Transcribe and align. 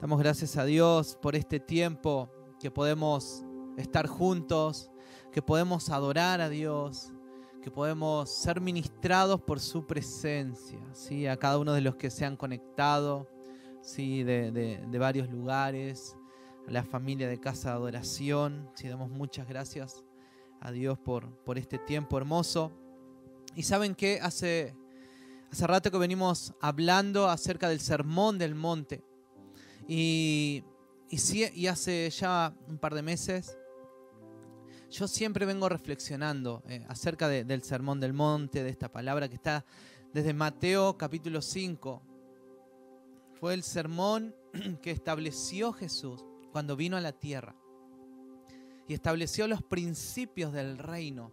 Damos 0.00 0.20
gracias 0.20 0.56
a 0.56 0.64
Dios 0.64 1.18
por 1.20 1.34
este 1.34 1.58
tiempo 1.58 2.30
que 2.60 2.70
podemos 2.70 3.44
estar 3.76 4.06
juntos, 4.06 4.92
que 5.32 5.42
podemos 5.42 5.90
adorar 5.90 6.40
a 6.40 6.48
Dios, 6.48 7.12
que 7.64 7.72
podemos 7.72 8.30
ser 8.30 8.60
ministrados 8.60 9.42
por 9.42 9.58
su 9.58 9.88
presencia, 9.88 10.78
¿sí? 10.92 11.26
a 11.26 11.36
cada 11.36 11.58
uno 11.58 11.72
de 11.72 11.80
los 11.80 11.96
que 11.96 12.10
se 12.10 12.24
han 12.24 12.36
conectado 12.36 13.28
¿sí? 13.82 14.22
de, 14.22 14.80
varios 15.00 15.28
lugares, 15.30 16.16
a 16.68 16.70
la 16.70 16.84
familia 16.84 17.26
de 17.26 17.40
Casa 17.40 17.70
de 17.70 17.74
Adoración. 17.74 18.70
¿sí? 18.74 18.86
Damos 18.86 19.10
muchas 19.10 19.48
gracias 19.48 20.04
a 20.60 20.70
Dios 20.70 20.96
por, 21.00 21.28
por 21.42 21.58
este 21.58 21.76
tiempo 21.76 22.18
hermoso. 22.18 22.70
Y 23.56 23.64
saben 23.64 23.96
que 23.96 24.20
hace, 24.22 24.76
hace 25.50 25.66
rato 25.66 25.90
que 25.90 25.98
venimos 25.98 26.54
hablando 26.60 27.28
acerca 27.28 27.68
del 27.68 27.80
sermón 27.80 28.38
del 28.38 28.54
monte. 28.54 29.07
Y, 29.90 30.64
y, 31.08 31.66
hace 31.66 32.10
ya 32.10 32.54
un 32.68 32.76
par 32.76 32.94
de 32.94 33.00
meses, 33.00 33.56
yo 34.90 35.08
siempre 35.08 35.46
vengo 35.46 35.70
reflexionando 35.70 36.62
eh, 36.68 36.84
acerca 36.88 37.26
del 37.26 37.62
Sermón 37.62 37.98
del 37.98 38.12
Monte, 38.12 38.62
de 38.62 38.68
esta 38.68 38.92
palabra 38.92 39.28
que 39.28 39.36
está 39.36 39.64
desde 40.12 40.34
Mateo 40.34 40.98
capítulo 40.98 41.40
5. 41.40 42.02
Fue 43.40 43.54
el 43.54 43.62
sermón 43.62 44.34
que 44.82 44.90
estableció 44.90 45.72
Jesús 45.72 46.26
cuando 46.52 46.76
vino 46.76 46.98
a 46.98 47.00
la 47.00 47.12
tierra 47.12 47.56
y 48.88 48.92
estableció 48.92 49.46
los 49.46 49.62
principios 49.62 50.52
del 50.52 50.76
reino 50.76 51.32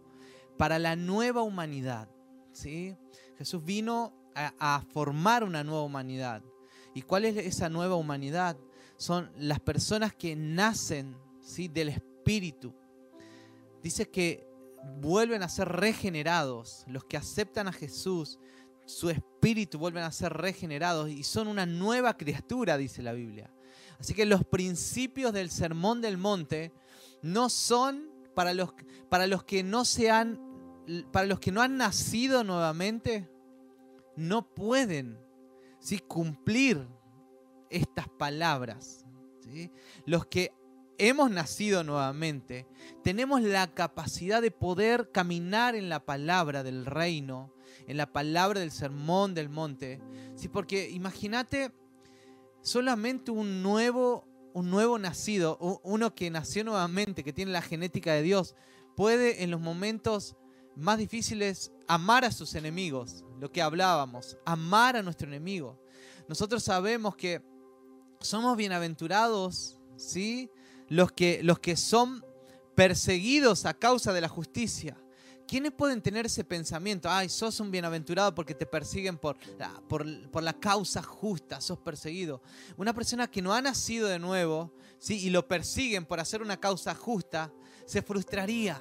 para 0.56 0.78
la 0.78 0.96
nueva 0.96 1.42
humanidad. 1.42 2.08
¿sí? 2.52 2.96
Jesús 3.36 3.62
vino 3.62 4.14
a 4.34 4.82
formar 4.92 5.44
una 5.44 5.62
nueva 5.62 5.82
humanidad. 5.82 6.42
¿Y 6.96 7.02
cuál 7.02 7.26
es 7.26 7.36
esa 7.36 7.68
nueva 7.68 7.94
humanidad? 7.96 8.56
Son 8.96 9.30
las 9.36 9.60
personas 9.60 10.14
que 10.14 10.34
nacen 10.34 11.14
¿sí? 11.42 11.68
del 11.68 11.90
Espíritu. 11.90 12.74
Dice 13.82 14.08
que 14.08 14.48
vuelven 14.98 15.42
a 15.42 15.50
ser 15.50 15.68
regenerados. 15.68 16.84
Los 16.86 17.04
que 17.04 17.18
aceptan 17.18 17.68
a 17.68 17.72
Jesús, 17.72 18.38
su 18.86 19.10
espíritu 19.10 19.78
vuelven 19.78 20.04
a 20.04 20.10
ser 20.10 20.32
regenerados 20.32 21.10
y 21.10 21.22
son 21.22 21.48
una 21.48 21.66
nueva 21.66 22.16
criatura, 22.16 22.78
dice 22.78 23.02
la 23.02 23.12
Biblia. 23.12 23.52
Así 23.98 24.14
que 24.14 24.24
los 24.24 24.42
principios 24.46 25.34
del 25.34 25.50
sermón 25.50 26.00
del 26.00 26.16
monte 26.16 26.72
no 27.20 27.50
son 27.50 28.08
para 28.34 28.54
los, 28.54 28.72
para 29.10 29.26
los 29.26 29.44
que 29.44 29.62
no 29.62 29.84
se 29.84 30.10
han, 30.10 30.40
para 31.12 31.26
los 31.26 31.40
que 31.40 31.52
no 31.52 31.60
han 31.60 31.76
nacido 31.76 32.42
nuevamente, 32.42 33.28
no 34.16 34.48
pueden 34.54 35.25
cumplir 36.06 36.86
estas 37.70 38.08
palabras. 38.08 39.04
Los 40.04 40.26
que 40.26 40.52
hemos 40.98 41.30
nacido 41.30 41.84
nuevamente, 41.84 42.66
tenemos 43.02 43.42
la 43.42 43.72
capacidad 43.72 44.42
de 44.42 44.50
poder 44.50 45.10
caminar 45.12 45.74
en 45.74 45.88
la 45.88 46.04
palabra 46.04 46.62
del 46.62 46.86
reino, 46.86 47.52
en 47.86 47.96
la 47.96 48.12
palabra 48.12 48.60
del 48.60 48.70
sermón 48.70 49.34
del 49.34 49.48
monte. 49.48 50.00
¿sí? 50.34 50.48
Porque 50.48 50.90
imagínate 50.90 51.72
solamente 52.62 53.30
un 53.30 53.62
nuevo, 53.62 54.26
un 54.54 54.70
nuevo 54.70 54.98
nacido, 54.98 55.58
uno 55.82 56.14
que 56.14 56.30
nació 56.30 56.64
nuevamente, 56.64 57.22
que 57.22 57.32
tiene 57.32 57.52
la 57.52 57.62
genética 57.62 58.12
de 58.12 58.22
Dios, 58.22 58.56
puede 58.96 59.42
en 59.42 59.50
los 59.50 59.60
momentos 59.60 60.36
más 60.74 60.98
difíciles 60.98 61.72
amar 61.86 62.24
a 62.24 62.32
sus 62.32 62.54
enemigos, 62.54 63.24
lo 63.40 63.50
que 63.50 63.62
hablábamos, 63.62 64.36
amar 64.44 64.96
a 64.96 65.02
nuestro 65.02 65.28
enemigo. 65.28 65.78
Nosotros 66.28 66.62
sabemos 66.62 67.16
que 67.16 67.42
somos 68.20 68.56
bienaventurados, 68.56 69.78
¿sí? 69.96 70.50
Los 70.88 71.12
que, 71.12 71.42
los 71.42 71.58
que 71.58 71.76
son 71.76 72.24
perseguidos 72.74 73.66
a 73.66 73.74
causa 73.74 74.12
de 74.12 74.20
la 74.20 74.28
justicia. 74.28 74.96
¿Quiénes 75.46 75.72
pueden 75.72 76.02
tener 76.02 76.26
ese 76.26 76.42
pensamiento? 76.42 77.08
Ay, 77.08 77.28
sos 77.28 77.60
un 77.60 77.70
bienaventurado 77.70 78.34
porque 78.34 78.54
te 78.54 78.66
persiguen 78.66 79.16
por, 79.16 79.36
por, 79.88 80.30
por, 80.30 80.42
la 80.42 80.52
causa 80.52 81.02
justa, 81.02 81.60
sos 81.60 81.78
perseguido. 81.78 82.42
Una 82.76 82.92
persona 82.92 83.30
que 83.30 83.42
no 83.42 83.54
ha 83.54 83.62
nacido 83.62 84.08
de 84.08 84.18
nuevo 84.18 84.72
¿sí? 84.98 85.24
y 85.24 85.30
lo 85.30 85.46
persiguen 85.46 86.04
por 86.04 86.18
hacer 86.18 86.42
una 86.42 86.56
causa 86.56 86.96
justa, 86.96 87.52
se 87.84 88.02
frustraría. 88.02 88.80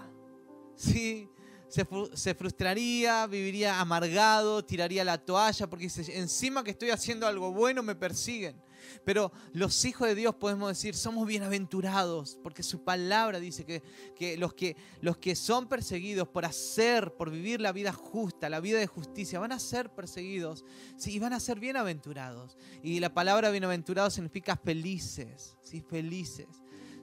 ¿sí? 0.75 1.29
Se, 1.67 2.35
frustraría, 2.35 3.27
viviría 3.27 3.79
amargado, 3.79 4.63
tiraría 4.63 5.03
la 5.03 5.17
toalla, 5.17 5.67
porque 5.67 5.85
dice, 5.85 6.17
encima 6.17 6.63
que 6.63 6.71
estoy 6.71 6.89
haciendo 6.89 7.27
algo 7.27 7.51
bueno 7.51 7.83
me 7.83 7.95
persiguen. 7.95 8.61
Pero 9.03 9.31
los 9.51 9.83
hijos 9.85 10.07
de 10.07 10.15
Dios 10.15 10.35
podemos 10.35 10.69
decir, 10.69 10.95
somos 10.95 11.27
bienaventurados, 11.27 12.37
porque 12.43 12.63
su 12.63 12.83
palabra 12.83 13.39
dice 13.39 13.65
que, 13.65 14.37
los 14.37 14.53
que 14.53 14.75
los 15.01 15.17
que 15.17 15.35
son 15.35 15.67
perseguidos 15.67 16.27
por 16.27 16.45
hacer, 16.45 17.13
por 17.15 17.31
vivir 17.31 17.61
la 17.61 17.71
vida 17.71 17.91
justa, 17.91 18.49
la 18.49 18.59
vida 18.59 18.79
de 18.79 18.87
justicia, 18.87 19.39
van 19.39 19.51
a 19.51 19.59
ser 19.59 19.89
perseguidos 19.89 20.63
y 21.05 21.19
van 21.19 21.33
a 21.33 21.39
ser 21.39 21.59
bienaventurados. 21.59 22.57
Y 22.83 22.99
la 22.99 23.13
palabra 23.13 23.49
bienaventurado 23.49 24.09
significa 24.09 24.55
felices, 24.55 25.57
¿sí? 25.63 25.81
felices. 25.81 26.47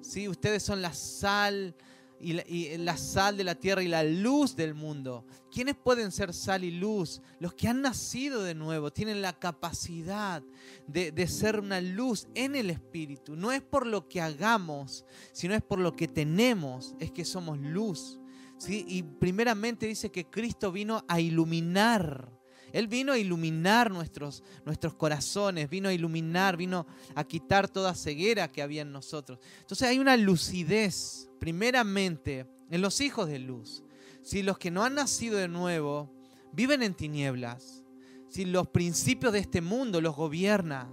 ¿sí? 0.01 0.29
Ustedes 0.29 0.63
son 0.63 0.83
la 0.83 0.95
sal 0.95 1.75
y 2.23 2.79
la, 2.79 2.97
sal 2.97 3.37
de 3.37 3.43
la 3.43 3.57
tierra 3.57 3.83
y 3.83 3.89
la 3.89 4.05
luz 4.05 4.55
del 4.55 4.75
mundo. 4.75 5.27
¿Quiénes 5.51 5.75
pueden 5.75 6.13
ser 6.13 6.33
sal 6.33 6.63
y 6.63 6.71
luz? 6.71 7.21
Los 7.41 7.53
que 7.55 7.67
han 7.67 7.83
nacido 7.83 8.45
de 8.45 8.55
nuevo, 8.55 8.93
tienen 8.93 9.21
la 9.21 9.33
capacidad 9.33 10.43
de, 10.87 11.27
ser 11.27 11.59
una 11.59 11.81
luz 11.81 12.29
en 12.35 12.55
el 12.55 12.71
Espíritu. 12.71 13.35
No 13.35 13.51
es 13.51 13.61
por 13.61 13.87
lo 13.87 14.09
que 14.09 14.21
hagamos, 14.21 15.05
sino 15.33 15.55
es 15.55 15.63
por 15.63 15.81
lo 15.81 15.97
que 15.97 16.07
tenemos, 16.07 16.95
es 17.01 17.11
que 17.11 17.25
somos 17.25 17.59
luz. 17.59 18.21
Y 18.69 19.03
primeramente 19.03 19.87
dice 19.87 20.13
que 20.13 20.31
Cristo 20.31 20.71
vino 20.71 21.05
a 21.09 21.21
iluminar. 21.21 22.31
Él 22.73 22.87
vino 22.87 23.13
a 23.13 23.19
iluminar 23.19 23.91
nuestros, 23.91 24.45
nuestros 24.65 24.95
corazones, 24.95 25.69
vino 25.69 25.89
a 25.89 25.93
iluminar, 25.93 26.57
vino 26.57 26.87
a 27.17 27.25
quitar 27.25 27.69
toda 27.69 27.95
ceguera 27.95 28.51
que 28.51 28.63
había 28.63 28.83
en 28.83 28.93
nosotros. 28.93 29.41
Entonces 29.61 29.89
hay 29.89 29.99
una 29.99 30.17
lucidez 30.17 31.29
primeramente 31.43 32.47
en 32.71 32.81
los 32.81 33.01
hijos 33.01 33.27
de 33.27 33.41
luz. 33.41 33.83
Si 34.23 34.45
los 34.45 34.59
que 34.59 34.71
no 34.71 34.85
han 34.85 34.95
nacido 34.95 35.37
de 35.39 35.49
nuevo 35.49 36.09
viven 36.53 36.85
en 36.85 36.95
tinieblas, 36.95 37.83
si 38.29 38.45
los 38.45 38.69
principios 38.69 39.33
de 39.33 39.41
este 39.41 39.61
mundo 39.61 40.01
los 40.01 40.15
gobierna, 40.15 40.89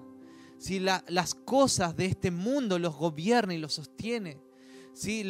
si 0.58 0.80
las 0.80 1.36
cosas 1.36 1.96
de 1.96 2.08
este 2.08 2.32
mundo 2.32 2.80
los 2.80 2.96
gobierna 2.96 3.54
y 3.54 3.60
los 3.60 3.76
sostiene, 3.76 4.42
si 4.92 5.24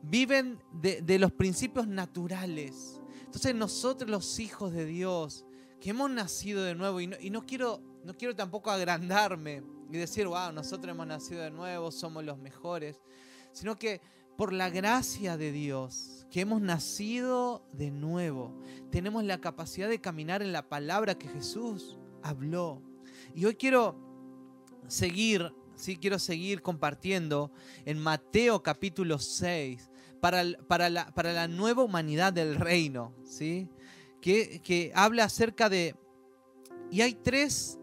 viven 0.00 0.58
de, 0.72 1.18
los 1.18 1.32
principios 1.32 1.86
naturales. 1.86 2.98
Entonces 3.26 3.54
nosotros 3.54 4.10
los 4.10 4.38
hijos 4.38 4.72
de 4.72 4.86
Dios, 4.86 5.44
que 5.82 5.90
hemos 5.90 6.10
nacido 6.10 6.62
de 6.62 6.74
nuevo, 6.74 6.98
y 6.98 7.08
no, 7.08 7.16
y 7.20 7.28
no, 7.28 7.44
quiero, 7.44 7.82
no 8.06 8.14
quiero 8.14 8.34
tampoco 8.34 8.70
agrandarme 8.70 9.62
y 9.90 9.98
decir, 9.98 10.26
wow, 10.26 10.50
nosotros 10.50 10.94
hemos 10.94 11.06
nacido 11.06 11.42
de 11.42 11.50
nuevo, 11.50 11.92
somos 11.92 12.24
los 12.24 12.38
mejores, 12.38 13.02
sino 13.52 13.78
que 13.78 14.00
por 14.36 14.52
la 14.52 14.70
gracia 14.70 15.36
de 15.36 15.52
Dios, 15.52 16.26
que 16.30 16.40
hemos 16.40 16.60
nacido 16.60 17.66
de 17.72 17.90
nuevo, 17.90 18.58
tenemos 18.90 19.24
la 19.24 19.40
capacidad 19.40 19.88
de 19.88 20.00
caminar 20.00 20.42
en 20.42 20.52
la 20.52 20.68
palabra 20.68 21.16
que 21.16 21.28
Jesús 21.28 21.98
habló. 22.22 22.82
Y 23.34 23.44
hoy 23.44 23.54
quiero 23.54 23.96
seguir, 24.88 25.52
sí, 25.74 25.96
quiero 25.96 26.18
seguir 26.18 26.62
compartiendo 26.62 27.52
en 27.84 27.98
Mateo 27.98 28.62
capítulo 28.62 29.18
6 29.18 29.90
para, 30.20 30.44
para, 30.66 30.88
la, 30.88 31.12
para 31.14 31.32
la 31.32 31.48
nueva 31.48 31.82
humanidad 31.82 32.32
del 32.32 32.56
reino, 32.56 33.14
¿sí? 33.24 33.68
Que, 34.20 34.60
que 34.62 34.92
habla 34.94 35.24
acerca 35.24 35.68
de... 35.68 35.96
Y 36.90 37.00
hay 37.00 37.14
tres, 37.14 37.78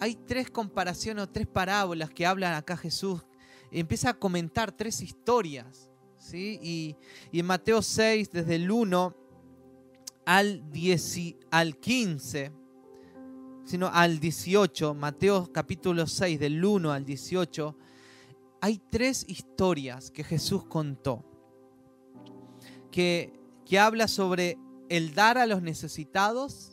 hay 0.00 0.16
tres 0.16 0.50
comparaciones 0.50 1.24
o 1.24 1.28
tres 1.28 1.46
parábolas 1.46 2.10
que 2.10 2.26
hablan 2.26 2.54
acá 2.54 2.76
Jesús 2.76 3.24
empieza 3.70 4.10
a 4.10 4.18
comentar 4.18 4.72
tres 4.72 5.00
historias. 5.00 5.90
¿sí? 6.18 6.58
Y, 6.62 6.96
en 7.38 7.46
Mateo 7.46 7.82
6, 7.82 8.30
desde 8.30 8.56
el 8.56 8.70
1 8.70 9.16
al, 10.26 10.70
10, 10.70 11.18
al 11.50 11.76
15, 11.76 12.52
sino 13.64 13.88
al 13.88 14.18
18, 14.18 14.94
Mateo 14.94 15.52
capítulo 15.52 16.06
6, 16.06 16.40
del 16.40 16.64
1 16.64 16.92
al 16.92 17.04
18, 17.04 17.76
hay 18.60 18.80
tres 18.90 19.24
historias 19.28 20.10
que 20.10 20.24
Jesús 20.24 20.64
contó, 20.64 21.24
que, 22.90 23.32
que 23.64 23.78
habla 23.78 24.08
sobre 24.08 24.58
el 24.88 25.14
dar 25.14 25.38
a 25.38 25.46
los 25.46 25.62
necesitados, 25.62 26.72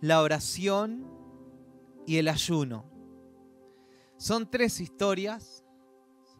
la 0.00 0.20
oración 0.20 1.06
y 2.06 2.18
el 2.18 2.28
ayuno. 2.28 2.93
Son 4.24 4.50
tres 4.50 4.80
historias 4.80 5.62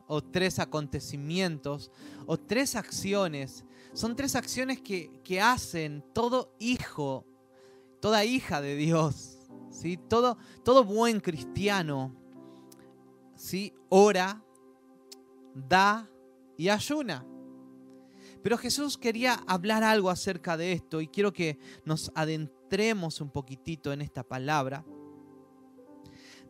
o 0.06 0.22
tres 0.22 0.58
acontecimientos 0.58 1.90
o 2.24 2.38
tres 2.38 2.76
acciones. 2.76 3.62
Son 3.92 4.16
tres 4.16 4.36
acciones 4.36 4.80
que, 4.80 5.38
hacen 5.42 6.02
todo 6.14 6.56
hijo, 6.58 7.26
toda 8.00 8.24
hija 8.24 8.62
de 8.62 8.76
Dios, 8.76 9.36
¿sí? 9.70 9.98
todo, 9.98 10.38
todo 10.64 10.82
buen 10.82 11.20
cristiano 11.20 12.16
¿sí? 13.36 13.74
ora, 13.90 14.42
da 15.54 16.08
y 16.56 16.70
ayuna. 16.70 17.26
Pero 18.42 18.56
Jesús 18.56 18.96
quería 18.96 19.34
hablar 19.46 19.84
algo 19.84 20.08
acerca 20.08 20.56
de 20.56 20.72
esto 20.72 21.02
y 21.02 21.08
quiero 21.08 21.34
que 21.34 21.58
nos 21.84 22.10
adentremos 22.14 23.20
un 23.20 23.28
poquitito 23.28 23.92
en 23.92 24.00
esta 24.00 24.22
palabra. 24.22 24.86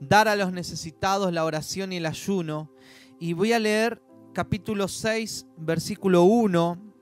Dar 0.00 0.28
a 0.28 0.36
los 0.36 0.52
necesitados 0.52 1.32
la 1.32 1.44
oración 1.44 1.92
y 1.92 1.96
el 1.96 2.06
ayuno. 2.06 2.72
Y 3.18 3.32
voy 3.32 3.52
a 3.52 3.58
leer 3.58 4.02
capítulo 4.32 4.88
6, 4.88 5.46
versículo 5.56 6.24
1. 6.24 6.94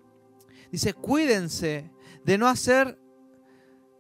Dice, 0.71 0.95
cuídense 0.95 1.91
de 2.25 2.39
no 2.39 2.49
hacer 2.49 2.99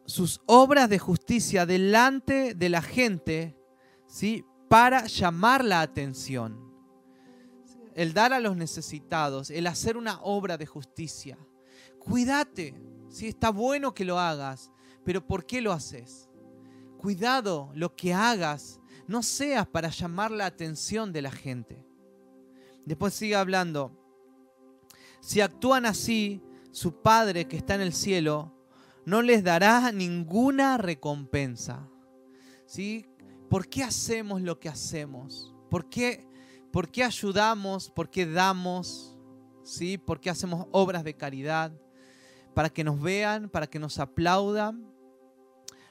sus 0.07 0.41
obras 0.47 0.89
de 0.89 0.99
justicia 0.99 1.67
delante 1.67 2.55
de 2.55 2.69
la 2.69 2.83
gente, 2.83 3.57
¿sí? 4.07 4.45
Para 4.69 5.07
llamar 5.07 5.65
la 5.65 5.81
atención 5.81 6.73
el 7.95 8.15
dar 8.15 8.33
a 8.33 8.41
los 8.41 8.57
necesitados, 8.57 9.51
el 9.51 9.67
hacer 9.67 9.97
una 9.97 10.21
obra 10.23 10.57
de 10.57 10.67
justicia. 10.67 11.39
Cuídate, 11.99 12.75
si 13.09 13.29
está 13.29 13.51
bueno 13.51 13.95
que 13.95 14.05
lo 14.05 14.19
hagas, 14.19 14.71
pero 15.05 15.27
¿por 15.27 15.47
qué 15.47 15.61
lo 15.61 15.73
haces? 15.73 16.29
Cuidado, 16.99 17.71
lo 17.75 17.95
que 17.95 18.15
hagas 18.15 18.81
no 19.07 19.23
sea 19.23 19.65
para 19.65 19.89
llamar 19.91 20.31
la 20.31 20.47
atención 20.47 21.13
de 21.13 21.23
la 21.23 21.31
gente. 21.31 21.85
Después 22.85 23.15
sigue 23.15 23.37
hablando. 23.37 23.93
Si 25.21 25.41
actúan 25.41 25.87
así, 25.87 26.43
su 26.71 27.03
Padre 27.03 27.47
que 27.47 27.57
está 27.57 27.75
en 27.75 27.81
el 27.83 27.93
cielo 27.93 28.53
no 29.05 29.23
les 29.23 29.45
dará 29.45 29.93
ninguna 29.93 30.79
recompensa. 30.79 31.89
¿Sí? 32.67 33.07
¿Por 33.49 33.69
qué 33.69 33.83
hacemos 33.83 34.41
lo 34.41 34.59
que 34.59 34.69
hacemos? 34.69 35.55
¿Por 35.69 35.89
qué 35.89 36.27
¿Por 36.73 36.89
qué 36.91 37.05
ayudamos? 37.05 37.91
¿Por 37.91 38.09
qué 38.09 38.25
damos? 38.25 39.15
¿Sí? 39.63 39.99
¿Por 39.99 40.19
qué 40.19 40.31
hacemos 40.31 40.67
obras 40.73 41.05
de 41.05 41.15
caridad? 41.15 41.71
Para 42.55 42.71
que 42.71 42.83
nos 42.83 43.01
vean, 43.01 43.51
para 43.51 43.67
que 43.67 43.79
nos 43.79 43.99
aplaudan. 43.99 44.91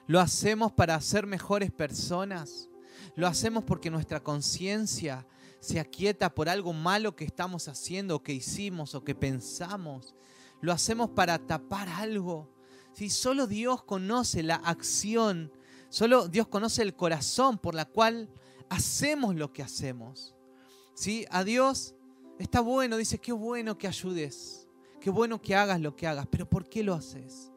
Lo 0.08 0.20
hacemos 0.20 0.72
para 0.72 1.00
ser 1.00 1.28
mejores 1.28 1.72
personas. 1.72 2.68
Lo 3.16 3.28
hacemos 3.28 3.64
porque 3.64 3.90
nuestra 3.90 4.22
conciencia 4.22 5.26
se 5.60 5.80
aquieta 5.80 6.34
por 6.34 6.50
algo 6.50 6.74
malo 6.74 7.16
que 7.16 7.24
estamos 7.24 7.68
haciendo, 7.68 8.16
o 8.16 8.24
que 8.24 8.34
hicimos, 8.34 8.96
o 8.96 9.04
que 9.04 9.16
pensamos. 9.16 10.16
Lo 10.60 10.72
hacemos 10.72 11.10
para 11.10 11.38
tapar 11.40 11.88
algo. 11.90 12.50
Si 12.94 13.10
Solo 13.10 13.48
Dios 13.48 13.84
conoce 13.84 14.44
la 14.44 14.56
acción, 14.56 15.52
solo 15.90 16.28
Dios 16.28 16.48
conoce 16.48 16.82
el 16.82 16.96
corazón 16.96 17.58
por 17.58 17.76
la 17.76 17.86
cual 17.86 18.30
hacemos 18.70 19.36
lo 19.36 19.54
que 19.54 19.64
hacemos. 19.64 20.36
¿Sí? 20.96 21.26
A 21.30 21.44
Dios 21.44 21.96
está 22.40 22.62
bueno, 22.62 22.98
dice, 22.98 23.20
qué 23.20 23.32
bueno 23.32 23.78
que 23.78 23.88
ayudes, 23.88 24.68
qué 25.00 25.10
bueno 25.10 25.42
que 25.42 25.56
hagas 25.56 25.80
lo 25.80 25.96
que 25.96 26.08
hagas, 26.08 26.28
pero 26.30 26.50
¿por 26.50 26.68
qué 26.68 26.84
lo 26.84 26.94
haces? 26.94 27.51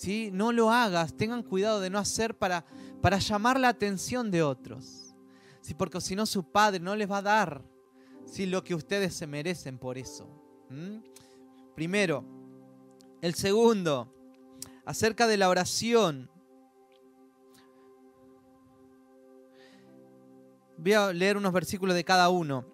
¿Sí? 0.00 0.30
No 0.32 0.50
lo 0.50 0.70
hagas, 0.70 1.12
tengan 1.12 1.42
cuidado 1.42 1.78
de 1.78 1.90
no 1.90 1.98
hacer 1.98 2.34
para, 2.34 2.64
para 3.02 3.18
llamar 3.18 3.60
la 3.60 3.68
atención 3.68 4.30
de 4.30 4.42
otros. 4.42 5.14
¿Sí? 5.60 5.74
Porque 5.74 6.00
si 6.00 6.16
no, 6.16 6.24
su 6.24 6.42
Padre 6.42 6.80
no 6.80 6.96
les 6.96 7.10
va 7.10 7.18
a 7.18 7.22
dar 7.22 7.62
¿sí? 8.24 8.46
lo 8.46 8.64
que 8.64 8.74
ustedes 8.74 9.12
se 9.12 9.26
merecen 9.26 9.76
por 9.76 9.98
eso. 9.98 10.26
Primero. 11.74 12.24
El 13.20 13.34
segundo, 13.34 14.10
acerca 14.86 15.26
de 15.26 15.36
la 15.36 15.50
oración. 15.50 16.30
Voy 20.78 20.94
a 20.94 21.12
leer 21.12 21.36
unos 21.36 21.52
versículos 21.52 21.94
de 21.94 22.04
cada 22.04 22.30
uno. 22.30 22.64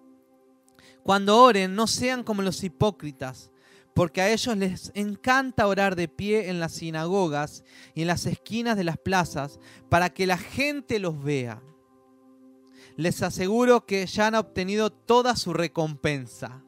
Cuando 1.03 1.43
oren, 1.43 1.75
no 1.75 1.87
sean 1.87 2.23
como 2.23 2.41
los 2.41 2.63
hipócritas, 2.63 3.51
porque 3.97 4.21
a 4.21 4.31
ellos 4.31 4.55
les 4.55 4.91
encanta 4.93 5.65
orar 5.65 5.95
de 5.95 6.07
pie 6.07 6.49
en 6.49 6.59
las 6.59 6.73
sinagogas 6.73 7.63
y 7.95 8.01
en 8.01 8.07
las 8.07 8.27
esquinas 8.27 8.77
de 8.77 8.83
las 8.83 8.99
plazas 8.99 9.59
para 9.89 10.11
que 10.11 10.27
la 10.27 10.37
gente 10.37 10.99
los 10.99 11.23
vea. 11.23 11.63
Les 12.95 13.23
aseguro 13.23 13.87
que 13.87 14.05
ya 14.05 14.27
han 14.27 14.35
obtenido 14.35 14.91
toda 14.91 15.35
su 15.35 15.51
recompensa. 15.51 16.63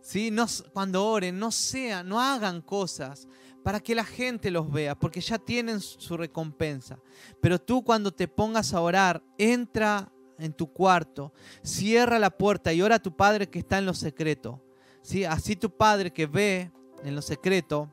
¿Sí? 0.00 0.30
No, 0.30 0.46
cuando 0.72 1.06
oren, 1.06 1.38
no 1.38 1.50
sean, 1.50 2.08
no 2.08 2.18
hagan 2.18 2.62
cosas 2.62 3.28
para 3.62 3.78
que 3.78 3.94
la 3.94 4.04
gente 4.04 4.50
los 4.50 4.72
vea, 4.72 4.98
porque 4.98 5.20
ya 5.20 5.38
tienen 5.38 5.82
su 5.82 6.16
recompensa. 6.16 6.98
Pero 7.42 7.60
tú 7.60 7.84
cuando 7.84 8.10
te 8.10 8.26
pongas 8.26 8.72
a 8.72 8.80
orar, 8.80 9.22
entra 9.36 10.10
en 10.38 10.54
tu 10.54 10.72
cuarto, 10.72 11.34
cierra 11.62 12.18
la 12.18 12.30
puerta 12.30 12.72
y 12.72 12.80
ora 12.80 12.94
a 12.94 13.02
tu 13.02 13.14
Padre 13.14 13.50
que 13.50 13.58
está 13.58 13.76
en 13.76 13.84
lo 13.84 13.92
secreto. 13.92 14.63
¿Sí? 15.04 15.24
Así 15.24 15.54
tu 15.54 15.70
Padre 15.70 16.12
que 16.12 16.26
ve 16.26 16.72
en 17.04 17.14
lo 17.14 17.22
secreto 17.22 17.88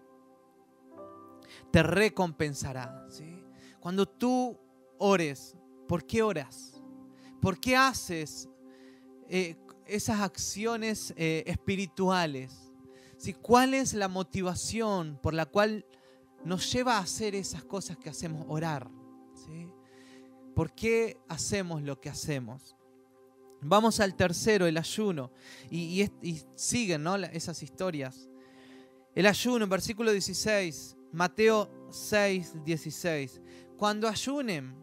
te 1.72 1.84
recompensará. 1.84 3.06
¿sí? 3.10 3.44
Cuando 3.80 4.08
tú 4.08 4.58
ores, 4.98 5.56
¿por 5.88 6.06
qué 6.06 6.24
oras? 6.24 6.82
¿Por 7.42 7.60
qué 7.60 7.76
haces 7.76 8.50
eh, 9.28 9.58
esas 9.86 10.22
acciones 10.22 11.14
eh, 11.18 11.44
espirituales? 11.46 12.72
¿Sí? 13.18 13.34
¿Cuál 13.34 13.74
es 13.74 13.94
la 13.94 14.08
motivación 14.08 15.20
por 15.22 15.34
la 15.34 15.46
cual 15.46 15.86
nos 16.44 16.72
lleva 16.72 16.98
a 16.98 17.02
hacer 17.02 17.36
esas 17.36 17.64
cosas 17.64 17.98
que 17.98 18.10
hacemos? 18.10 18.46
Orar. 18.48 18.90
¿sí? 19.36 19.70
¿Por 20.56 20.74
qué 20.74 21.20
hacemos 21.28 21.82
lo 21.82 22.00
que 22.00 22.10
hacemos? 22.10 22.76
Vamos 23.62 24.00
al 24.00 24.16
tercero, 24.16 24.66
el 24.66 24.78
ayuno. 24.78 25.32
Y, 25.70 26.10
siguen 26.56 27.04
¿no? 27.04 27.16
esas 27.16 27.62
historias. 27.62 28.28
El 29.14 29.26
ayuno, 29.26 29.68
versículo 29.68 30.12
16, 30.12 30.98
Mateo 31.12 31.70
6, 31.92 32.64
16. 32.64 33.42
Cuando 33.78 34.08
ayunen, 34.08 34.76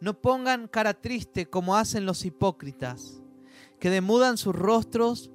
no 0.00 0.20
pongan 0.20 0.66
cara 0.66 0.94
triste 0.94 1.46
como 1.46 1.76
hacen 1.76 2.04
los 2.04 2.24
hipócritas, 2.24 3.22
que 3.78 3.90
demudan 3.90 4.36
sus 4.36 4.54
rostros 4.54 5.30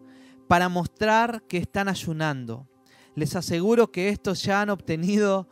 para 0.48 0.70
mostrar 0.70 1.44
que 1.48 1.58
están 1.58 1.88
ayunando. 1.88 2.68
Les 3.16 3.36
aseguro 3.36 3.92
que 3.92 4.10
estos 4.10 4.44
ya 4.44 4.62
han 4.62 4.70
obtenido 4.70 5.48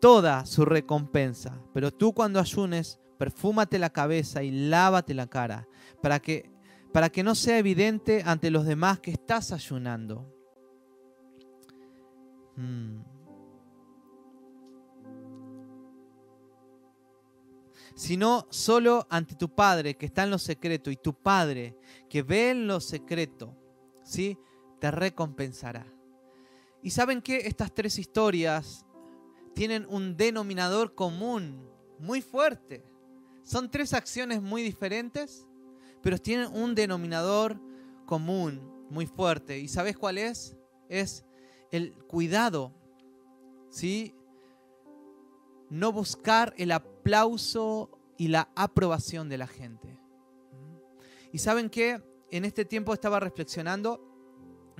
toda 0.00 0.46
su 0.46 0.64
recompensa. 0.64 1.60
Pero 1.72 1.90
tú 1.90 2.12
cuando 2.12 2.38
ayunes, 2.38 3.00
perfúmate 3.18 3.78
la 3.78 3.90
cabeza 3.90 4.42
y 4.42 4.50
lávate 4.50 5.14
la 5.14 5.26
cara, 5.26 5.66
para 6.02 6.20
que, 6.20 6.50
para 6.92 7.10
que 7.10 7.22
no 7.22 7.34
sea 7.34 7.58
evidente 7.58 8.22
ante 8.24 8.50
los 8.50 8.64
demás 8.64 9.00
que 9.00 9.10
estás 9.10 9.52
ayunando. 9.52 10.26
Hmm. 12.56 13.02
Sino 17.94 18.46
solo 18.50 19.06
ante 19.10 19.34
tu 19.34 19.54
Padre 19.54 19.96
que 19.96 20.06
está 20.06 20.22
en 20.24 20.30
lo 20.30 20.38
secreto 20.38 20.90
y 20.90 20.96
tu 20.96 21.14
Padre 21.14 21.76
que 22.08 22.22
ve 22.22 22.50
en 22.50 22.66
lo 22.66 22.80
secreto, 22.80 23.56
¿sí? 24.04 24.38
te 24.80 24.90
recompensará. 24.90 25.86
Y 26.82 26.90
saben 26.90 27.20
que 27.20 27.38
estas 27.46 27.74
tres 27.74 27.98
historias 27.98 28.86
tienen 29.54 29.86
un 29.88 30.16
denominador 30.16 30.94
común 30.94 31.68
muy 31.98 32.22
fuerte. 32.22 32.82
Son 33.42 33.70
tres 33.70 33.92
acciones 33.92 34.40
muy 34.40 34.62
diferentes, 34.62 35.46
pero 36.02 36.18
tienen 36.18 36.48
un 36.52 36.74
denominador 36.74 37.60
común 38.06 38.60
muy 38.90 39.06
fuerte. 39.06 39.58
¿Y 39.58 39.68
sabes 39.68 39.96
cuál 39.96 40.18
es? 40.18 40.56
Es 40.88 41.24
el 41.70 41.94
cuidado, 42.06 42.72
¿sí? 43.68 44.14
No 45.68 45.92
buscar 45.92 46.52
el 46.56 46.72
aplauso 46.72 47.90
y 48.16 48.28
la 48.28 48.50
aprobación 48.56 49.28
de 49.28 49.38
la 49.38 49.46
gente. 49.46 49.98
¿Y 51.32 51.38
saben 51.38 51.70
qué? 51.70 52.02
En 52.30 52.44
este 52.44 52.64
tiempo 52.64 52.92
estaba 52.92 53.20
reflexionando 53.20 54.06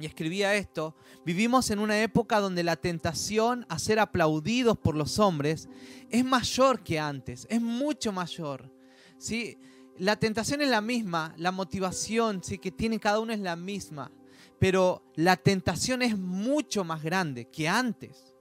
y 0.01 0.07
escribía 0.07 0.55
esto, 0.55 0.95
vivimos 1.27 1.71
en 1.71 1.79
una 1.79 2.03
época 2.03 2.41
donde 2.41 2.63
la 2.63 2.77
tentación 2.77 3.67
a 3.69 3.79
ser 3.79 3.99
aplaudidos 3.99 4.79
por 4.79 4.97
los 4.97 5.19
hombres 5.19 5.69
es 6.09 6.25
mayor 6.25 6.83
que 6.83 6.99
antes, 6.99 7.47
es 7.51 7.61
mucho 7.61 8.11
mayor. 8.11 8.73
¿sí? 9.19 9.59
La 10.01 10.17
tentación 10.17 10.63
es 10.63 10.69
la 10.69 10.81
misma, 10.81 11.35
la 11.37 11.53
motivación 11.53 12.43
¿sí? 12.43 12.59
que 12.59 12.73
tiene 12.73 12.99
cada 12.99 13.21
uno 13.21 13.33
es 13.33 13.41
la 13.41 13.55
misma, 13.55 14.11
pero 14.59 15.03
la 15.15 15.37
tentación 15.37 16.03
es 16.03 16.19
mucho 16.19 16.85
más 16.85 17.03
grande 17.03 17.47
que 17.49 17.69
antes. 17.69 18.35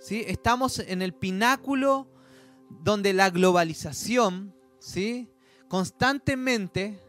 ¿sí? 0.00 0.24
Estamos 0.26 0.80
en 0.80 1.00
el 1.00 1.14
pináculo 1.14 2.08
donde 2.68 3.12
la 3.12 3.30
globalización 3.30 4.54
¿sí? 4.78 5.28
constantemente 5.68 7.00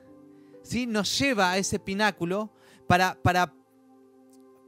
¿sí? 0.63 0.88
nos 0.88 1.17
lleva 1.17 1.51
a 1.51 1.58
ese 1.58 1.79
pináculo 1.79 2.51
para, 2.88 3.22
para 3.22 3.53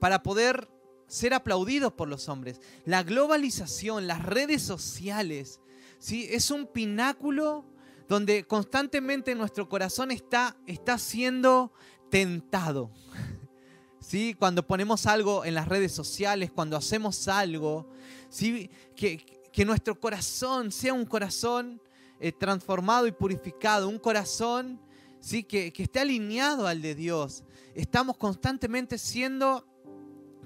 para 0.01 0.23
poder 0.23 0.67
ser 1.05 1.35
aplaudidos 1.35 1.93
por 1.93 2.09
los 2.09 2.27
hombres. 2.27 2.59
La 2.85 3.03
globalización, 3.03 4.07
las 4.07 4.25
redes 4.25 4.63
sociales, 4.63 5.61
¿sí? 5.99 6.27
es 6.31 6.49
un 6.49 6.65
pináculo 6.65 7.63
donde 8.11 8.43
constantemente 8.43 9.33
nuestro 9.35 9.69
corazón 9.69 10.11
está, 10.11 10.57
está 10.67 10.97
siendo 10.97 11.71
tentado. 12.09 12.91
¿Sí? 14.01 14.35
Cuando 14.37 14.67
ponemos 14.67 15.05
algo 15.05 15.45
en 15.45 15.53
las 15.53 15.69
redes 15.69 15.93
sociales, 15.93 16.51
cuando 16.51 16.75
hacemos 16.75 17.29
algo, 17.29 17.89
¿sí? 18.27 18.69
que, 18.97 19.25
que 19.53 19.63
nuestro 19.63 19.97
corazón 19.97 20.73
sea 20.73 20.93
un 20.93 21.05
corazón 21.05 21.81
eh, 22.19 22.33
transformado 22.33 23.07
y 23.07 23.13
purificado, 23.13 23.87
un 23.87 23.97
corazón 23.97 24.81
¿sí? 25.21 25.45
que, 25.45 25.71
que 25.71 25.83
esté 25.83 26.01
alineado 26.01 26.67
al 26.67 26.81
de 26.81 26.95
Dios. 26.95 27.45
Estamos 27.75 28.17
constantemente 28.17 28.97
siendo 28.97 29.65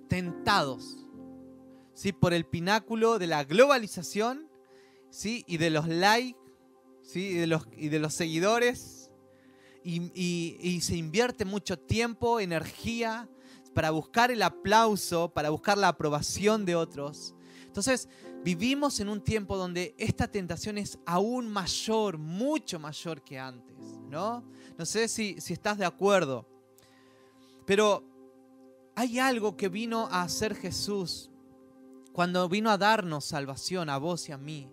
tentados 0.07 0.97
¿sí? 1.95 2.11
por 2.11 2.31
el 2.31 2.45
pináculo 2.45 3.17
de 3.17 3.25
la 3.25 3.43
globalización 3.43 4.47
¿sí? 5.09 5.43
y 5.47 5.57
de 5.57 5.71
los 5.71 5.87
likes 5.87 6.44
y, 7.13 7.33
de 7.33 7.47
los, 7.47 7.67
y 7.75 7.89
de 7.89 7.99
los 7.99 8.13
seguidores. 8.13 9.11
Y, 9.83 10.11
y, 10.15 10.81
se 10.81 10.95
invierte 10.95 11.45
mucho 11.45 11.77
tiempo, 11.77 12.39
energía 12.39 13.29
para 13.75 13.91
buscar 13.91 14.31
el 14.31 14.41
aplauso, 14.41 15.29
para 15.29 15.51
buscar 15.51 15.77
la 15.77 15.89
aprobación 15.89 16.65
de 16.65 16.75
otros. 16.75 17.35
Entonces, 17.65 18.09
vivimos 18.43 18.99
en 18.99 19.09
un 19.09 19.21
tiempo 19.21 19.57
donde 19.57 19.93
esta 19.99 20.27
tentación 20.27 20.79
es 20.79 20.97
aún 21.05 21.47
mayor, 21.47 22.17
mucho 22.17 22.79
mayor 22.79 23.21
que 23.21 23.37
antes, 23.37 23.75
¿no? 24.09 24.43
No 24.77 24.85
sé 24.85 25.07
si, 25.07 25.39
si 25.39 25.53
estás 25.53 25.77
de 25.77 25.85
acuerdo, 25.85 26.47
pero 27.65 28.03
hay 28.95 29.19
algo 29.19 29.57
que 29.57 29.69
vino 29.69 30.07
a 30.07 30.23
hacer 30.23 30.55
Jesús 30.55 31.29
cuando 32.13 32.47
vino 32.47 32.71
a 32.71 32.77
darnos 32.77 33.25
salvación 33.25 33.89
a 33.89 33.97
vos 33.97 34.29
y 34.29 34.31
a 34.31 34.37
mí, 34.37 34.69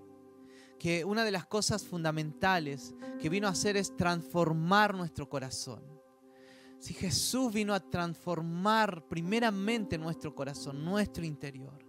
que 0.83 1.05
una 1.05 1.25
de 1.25 1.31
las 1.31 1.47
cosas 1.47 1.85
fundamentales 1.85 2.93
que 3.21 3.29
vino 3.29 3.47
a 3.47 3.53
hacer 3.53 3.77
es 3.77 3.97
transformar 3.97 4.97
nuestro 4.97 5.29
corazón. 5.29 5.81
Si 6.81 6.93
Jesús 6.93 7.53
vino 7.53 7.73
a 7.73 7.79
transformar 7.79 9.07
primeramente 9.07 9.97
nuestro 9.97 10.35
corazón, 10.35 10.85
nuestro 10.85 11.25
interior. 11.25 11.87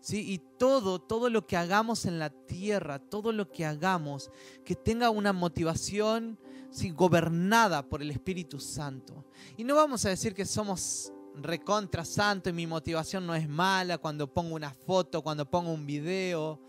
¿sí? 0.00 0.32
Y 0.32 0.38
todo, 0.58 1.00
todo 1.00 1.30
lo 1.30 1.46
que 1.46 1.56
hagamos 1.56 2.04
en 2.04 2.18
la 2.18 2.30
tierra, 2.30 2.98
todo 2.98 3.30
lo 3.30 3.48
que 3.48 3.64
hagamos, 3.64 4.28
que 4.64 4.74
tenga 4.74 5.08
una 5.10 5.32
motivación 5.32 6.36
¿sí? 6.72 6.90
gobernada 6.90 7.88
por 7.88 8.02
el 8.02 8.10
Espíritu 8.10 8.58
Santo. 8.58 9.24
Y 9.56 9.62
no 9.62 9.76
vamos 9.76 10.04
a 10.04 10.08
decir 10.08 10.34
que 10.34 10.46
somos 10.46 11.12
recontra 11.36 12.04
santo 12.04 12.50
y 12.50 12.52
mi 12.52 12.66
motivación 12.66 13.24
no 13.24 13.36
es 13.36 13.48
mala 13.48 13.98
cuando 13.98 14.26
pongo 14.26 14.56
una 14.56 14.74
foto, 14.74 15.22
cuando 15.22 15.48
pongo 15.48 15.72
un 15.72 15.86
video, 15.86 16.60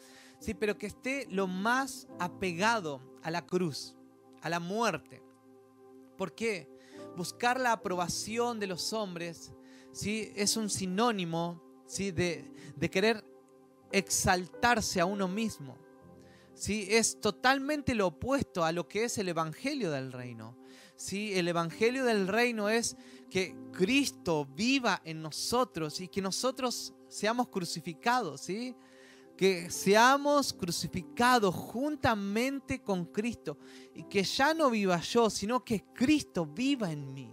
sí, 0.43 0.53
pero 0.53 0.77
que 0.77 0.87
esté 0.87 1.25
lo 1.29 1.47
más 1.47 2.05
apegado 2.19 2.99
a 3.21 3.31
la 3.31 3.45
cruz, 3.45 3.95
a 4.41 4.49
la 4.49 4.59
muerte. 4.59 5.23
¿Por 6.17 6.35
qué? 6.35 6.67
Buscar 7.15 7.57
la 7.57 7.71
aprobación 7.71 8.59
de 8.59 8.67
los 8.67 8.91
hombres 8.91 9.53
¿sí? 9.93 10.33
es 10.35 10.57
un 10.57 10.69
sinónimo 10.69 11.63
¿sí? 11.85 12.11
de, 12.11 12.51
querer 12.91 13.23
exaltarse 13.93 14.99
a 14.99 15.05
uno 15.05 15.29
mismo. 15.29 15.77
¿sí? 16.53 16.87
Es 16.89 17.21
totalmente 17.21 17.95
lo 17.95 18.07
opuesto 18.07 18.65
a 18.65 18.73
lo 18.73 18.85
que 18.89 19.05
es 19.05 19.17
el 19.17 19.29
Evangelio 19.29 19.91
del 19.91 20.11
Reino. 20.11 20.57
¿sí? 20.97 21.39
El 21.39 21.47
Evangelio 21.47 22.03
del 22.03 22.27
Reino 22.27 22.67
es 22.67 22.97
que 23.29 23.55
Cristo 23.71 24.45
viva 24.45 25.01
en 25.05 25.21
nosotros 25.21 26.01
y 26.01 26.09
que 26.09 26.21
nosotros 26.21 26.93
seamos 27.07 27.47
crucificados, 27.47 28.41
¿sí? 28.41 28.75
Que 29.43 29.69
seamos 29.69 30.53
crucificados 30.53 31.53
juntamente 31.53 32.81
con 32.81 33.03
Cristo 33.03 33.57
y 33.93 34.03
que 34.03 34.23
ya 34.23 34.53
no 34.53 34.69
viva 34.69 35.01
yo, 35.01 35.29
sino 35.29 35.65
que 35.65 35.83
Cristo 35.93 36.45
viva 36.45 36.89
en 36.89 37.13
mí. 37.13 37.29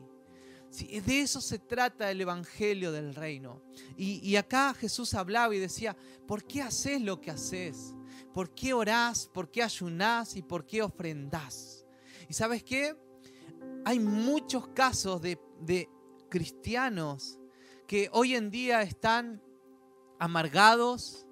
Sí, 0.71 0.99
de 0.99 1.21
eso 1.21 1.41
se 1.41 1.61
trata 1.61 2.11
el 2.11 2.21
Evangelio 2.21 2.91
del 2.91 3.15
Reino. 3.15 3.63
Y, 3.97 4.35
acá 4.35 4.75
Jesús 4.75 5.15
hablaba 5.15 5.55
y 5.55 5.61
decía, 5.61 5.97
¿por 6.27 6.43
qué 6.43 6.63
haces 6.63 7.01
lo 7.01 7.21
que 7.21 7.31
haces? 7.31 7.95
¿Por 8.35 8.53
qué 8.57 8.75
orás? 8.75 9.31
¿Por 9.33 9.49
qué 9.49 9.63
ayunás? 9.63 10.35
¿Y 10.35 10.43
por 10.43 10.67
qué 10.67 10.83
ofrendás? 10.83 11.87
¿Y 12.29 12.35
sabes 12.35 12.65
qué? 12.65 12.97
hay 13.85 14.01
muchos 14.01 14.67
casos 14.71 15.23
de, 15.23 15.39
cristianos 16.29 17.39
que 17.87 18.09
hoy 18.11 18.35
en 18.35 18.51
día 18.51 18.83
están 18.83 19.41
amargados, 20.19 21.25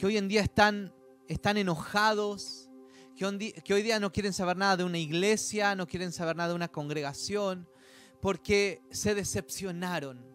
que 0.00 0.06
hoy 0.06 0.16
en 0.16 0.28
día 0.28 0.40
están, 0.40 0.94
están 1.28 1.58
enojados, 1.58 2.70
que 3.14 3.52
que 3.62 3.74
hoy 3.74 3.82
día 3.82 4.00
no 4.00 4.10
quieren 4.10 4.32
saber 4.32 4.56
nada 4.56 4.78
de 4.78 4.84
una 4.84 4.96
iglesia, 4.96 5.74
no 5.74 5.86
quieren 5.86 6.10
saber 6.10 6.36
nada 6.36 6.48
de 6.48 6.54
una 6.54 6.68
congregación, 6.68 7.68
porque 8.22 8.80
se 8.90 9.14
decepcionaron 9.14 10.29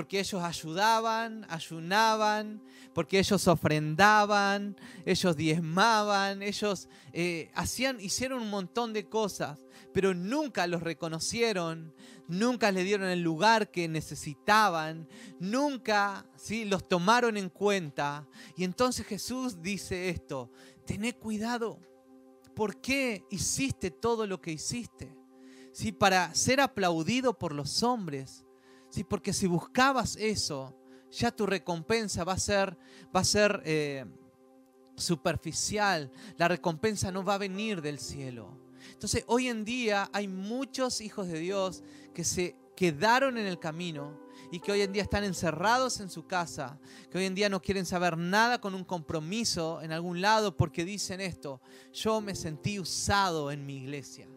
porque 0.00 0.18
ellos 0.18 0.42
ayudaban, 0.42 1.44
ayunaban, 1.50 2.62
porque 2.94 3.18
ellos 3.18 3.46
ofrendaban, 3.46 4.74
ellos 5.04 5.36
diezmaban, 5.36 6.42
ellos 6.42 6.88
eh, 7.12 7.50
hacían, 7.54 8.00
hicieron 8.00 8.40
un 8.40 8.48
montón 8.48 8.94
de 8.94 9.10
cosas, 9.10 9.60
pero 9.92 10.14
nunca 10.14 10.66
los 10.66 10.82
reconocieron, 10.82 11.94
nunca 12.28 12.72
les 12.72 12.86
dieron 12.86 13.08
el 13.08 13.20
lugar 13.20 13.70
que 13.70 13.88
necesitaban, 13.88 15.06
nunca 15.38 16.26
¿sí? 16.34 16.64
los 16.64 16.88
tomaron 16.88 17.36
en 17.36 17.50
cuenta. 17.50 18.26
Y 18.56 18.64
entonces 18.64 19.04
Jesús 19.04 19.60
dice 19.60 20.08
esto, 20.08 20.50
tené 20.86 21.14
cuidado, 21.14 21.78
¿por 22.54 22.80
qué 22.80 23.26
hiciste 23.28 23.90
todo 23.90 24.26
lo 24.26 24.40
que 24.40 24.52
hiciste? 24.52 25.14
¿Sí? 25.74 25.92
Para 25.92 26.34
ser 26.34 26.62
aplaudido 26.62 27.38
por 27.38 27.54
los 27.54 27.82
hombres 27.82 28.46
¿sí? 28.90 29.04
Porque 29.04 29.32
si 29.32 29.46
buscabas 29.46 30.16
eso, 30.16 30.76
ya 31.10 31.30
tu 31.30 31.46
recompensa 31.46 32.24
va 32.24 32.34
a 32.34 32.38
ser, 32.38 32.76
va 33.14 33.20
a 33.20 33.24
ser 33.24 33.62
eh, 33.64 34.04
superficial. 34.96 36.10
La 36.36 36.48
recompensa 36.48 37.10
no 37.10 37.24
va 37.24 37.34
a 37.34 37.38
venir 37.38 37.80
del 37.80 37.98
cielo. 37.98 38.58
Entonces, 38.92 39.24
hoy 39.26 39.48
en 39.48 39.64
día 39.64 40.08
hay 40.12 40.28
muchos 40.28 41.00
hijos 41.00 41.28
de 41.28 41.38
Dios 41.38 41.82
que 42.14 42.24
se 42.24 42.56
quedaron 42.76 43.36
en 43.38 43.46
el 43.46 43.58
camino 43.58 44.18
y 44.50 44.58
que 44.60 44.72
hoy 44.72 44.80
en 44.82 44.92
día 44.92 45.02
están 45.02 45.24
encerrados 45.24 46.00
en 46.00 46.10
su 46.10 46.26
casa, 46.26 46.78
que 47.10 47.18
hoy 47.18 47.24
en 47.24 47.34
día 47.34 47.48
no 47.48 47.60
quieren 47.60 47.86
saber 47.86 48.16
nada 48.16 48.60
con 48.60 48.74
un 48.74 48.84
compromiso 48.84 49.80
en 49.82 49.92
algún 49.92 50.20
lado 50.20 50.56
porque 50.56 50.84
dicen 50.84 51.20
esto, 51.20 51.60
yo 51.92 52.20
me 52.20 52.34
sentí 52.34 52.80
usado 52.80 53.50
en 53.50 53.66
mi 53.66 53.76
iglesia. 53.76 54.28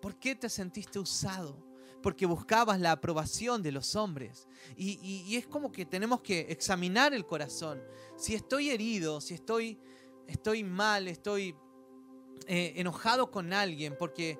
¿Por 0.00 0.18
qué 0.18 0.34
te 0.34 0.48
sentiste 0.48 0.98
usado? 0.98 1.66
Porque 2.06 2.24
buscabas 2.24 2.78
la 2.78 2.92
aprobación 2.92 3.64
de 3.64 3.72
los 3.72 3.96
hombres. 3.96 4.46
Y, 4.76 5.34
es 5.34 5.44
como 5.48 5.72
que 5.72 5.84
tenemos 5.84 6.20
que 6.20 6.46
examinar 6.50 7.12
el 7.12 7.26
corazón. 7.26 7.82
Si 8.16 8.32
estoy 8.32 8.70
herido, 8.70 9.20
si 9.20 9.34
estoy, 9.34 9.76
estoy 10.28 10.62
mal, 10.62 11.08
estoy 11.08 11.56
eh, 12.46 12.74
enojado 12.76 13.28
con 13.28 13.52
alguien 13.52 13.96
porque, 13.98 14.38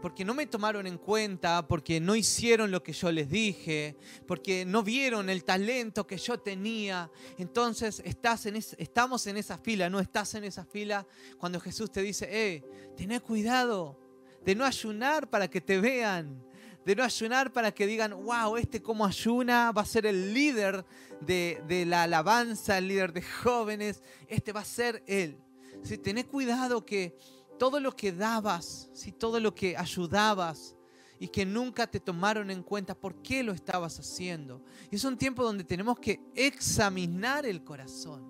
porque 0.00 0.24
no 0.24 0.32
me 0.32 0.46
tomaron 0.46 0.86
en 0.86 0.96
cuenta, 0.96 1.68
porque 1.68 2.00
no 2.00 2.16
hicieron 2.16 2.70
lo 2.70 2.82
que 2.82 2.94
yo 2.94 3.12
les 3.12 3.28
dije, 3.28 3.98
porque 4.26 4.64
no 4.64 4.82
vieron 4.82 5.28
el 5.28 5.44
talento 5.44 6.06
que 6.06 6.16
yo 6.16 6.40
tenía. 6.40 7.10
Entonces 7.36 8.00
estás 8.06 8.46
en 8.46 8.56
estamos 8.56 9.26
en 9.26 9.36
esa 9.36 9.58
fila, 9.58 9.90
no 9.90 10.00
estás 10.00 10.36
en 10.36 10.44
esa 10.44 10.64
fila 10.64 11.06
cuando 11.36 11.60
Jesús 11.60 11.92
te 11.92 12.00
dice, 12.00 12.26
eh, 12.30 12.64
tené 12.96 13.20
cuidado 13.20 14.00
de 14.42 14.54
no 14.54 14.64
ayunar 14.64 15.28
para 15.28 15.48
que 15.48 15.60
te 15.60 15.78
vean, 15.78 16.42
de 16.84 16.94
no 16.94 17.02
ayunar 17.02 17.52
para 17.52 17.72
que 17.72 17.86
digan, 17.86 18.12
wow, 18.24 18.56
este 18.56 18.82
como 18.82 19.06
ayuna 19.06 19.72
va 19.72 19.82
a 19.82 19.86
ser 19.86 20.06
el 20.06 20.34
líder 20.34 20.84
de, 21.20 21.84
la 21.86 22.02
alabanza, 22.02 22.78
el 22.78 22.88
líder 22.88 23.12
de 23.12 23.22
jóvenes, 23.22 24.02
este 24.28 24.52
va 24.52 24.60
a 24.60 24.64
ser 24.64 25.02
él. 25.06 25.38
Si 25.82 25.98
tenés 25.98 26.26
cuidado 26.26 26.84
que 26.84 27.16
todo 27.58 27.80
lo 27.80 27.96
que 27.96 28.12
dabas, 28.12 28.90
si 28.92 29.12
todo 29.12 29.40
lo 29.40 29.54
que 29.54 29.76
ayudabas 29.76 30.76
y 31.18 31.28
que 31.28 31.46
nunca 31.46 31.86
te 31.86 32.00
tomaron 32.00 32.50
en 32.50 32.62
cuenta 32.62 32.94
por 32.94 33.22
qué 33.22 33.42
lo 33.42 33.52
estabas 33.52 33.98
haciendo. 33.98 34.62
Y 34.90 34.96
es 34.96 35.04
un 35.04 35.16
tiempo 35.16 35.42
donde 35.42 35.64
tenemos 35.64 35.98
que 35.98 36.20
examinar 36.34 37.46
el 37.46 37.64
corazón. 37.64 38.26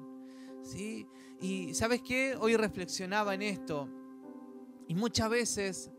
¿sí? 0.62 1.08
Y 1.40 1.74
sabes 1.74 2.02
qué, 2.02 2.36
hoy 2.38 2.56
reflexionaba 2.56 3.34
en 3.34 3.42
esto 3.42 3.88
y 4.86 4.94
muchas 4.94 5.28
veces... 5.28 5.90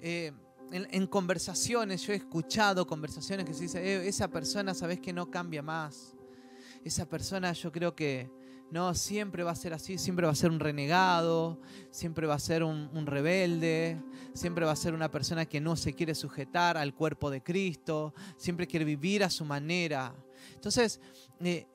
Eh, 0.00 0.32
en, 0.70 1.06
conversaciones, 1.06 2.02
yo 2.02 2.12
he 2.12 2.16
escuchado 2.16 2.86
conversaciones 2.86 3.46
que 3.46 3.54
se 3.54 3.62
dice, 3.62 3.78
eh, 3.78 4.08
esa 4.08 4.28
persona 4.28 4.74
sabes 4.74 5.00
que 5.00 5.12
no 5.12 5.30
cambia 5.30 5.62
más. 5.62 6.14
Esa 6.84 7.08
persona 7.08 7.52
yo 7.52 7.72
creo 7.72 7.94
que 7.94 8.30
no, 8.70 8.94
siempre 8.94 9.42
va 9.42 9.52
a 9.52 9.56
ser 9.56 9.72
así, 9.72 9.96
siempre 9.96 10.26
va 10.26 10.32
a 10.32 10.36
ser 10.36 10.50
un 10.50 10.60
renegado, 10.60 11.58
siempre 11.90 12.26
va 12.26 12.34
a 12.34 12.38
ser 12.38 12.62
un, 12.62 13.06
rebelde, 13.06 14.02
siempre 14.34 14.66
va 14.66 14.72
a 14.72 14.76
ser 14.76 14.92
una 14.94 15.10
persona 15.10 15.46
que 15.46 15.60
no 15.60 15.74
se 15.74 15.94
quiere 15.94 16.14
sujetar 16.14 16.76
al 16.76 16.94
cuerpo 16.94 17.30
de 17.30 17.42
Cristo, 17.42 18.14
siempre 18.36 18.66
quiere 18.66 18.84
vivir 18.84 19.24
a 19.24 19.30
su 19.30 19.44
manera. 19.44 20.14
Entonces, 20.54 21.00
eh, 21.40 21.66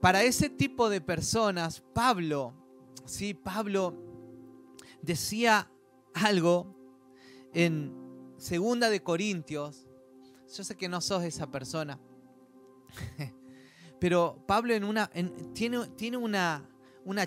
para 0.00 0.22
ese 0.22 0.50
tipo 0.50 0.90
de 0.90 1.00
personas, 1.00 1.82
Pablo, 1.94 2.52
sí, 3.06 3.32
Pablo 3.32 3.94
decía 5.00 5.70
algo 6.12 6.76
en 7.54 8.07
Segunda 8.38 8.88
de 8.88 9.02
Corintios. 9.02 9.84
Yo 10.56 10.64
sé 10.64 10.76
que 10.76 10.88
no 10.88 11.00
sos 11.00 11.24
esa 11.24 11.50
persona. 11.50 11.98
Pero 14.00 14.44
Pablo 14.46 14.72
tiene, 15.52 16.16
una, 16.16 16.64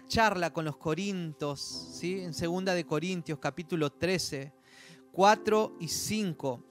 charla 0.08 0.54
con 0.54 0.64
los 0.64 0.78
Corintios, 0.78 1.60
¿sí? 1.60 2.22
en 2.22 2.34
Segunda 2.34 2.74
de 2.74 2.86
Corintios, 2.86 3.40
capítulo 3.40 3.92
13, 3.92 4.54
4 5.12 5.78
y 5.82 5.88
5. 5.90 6.64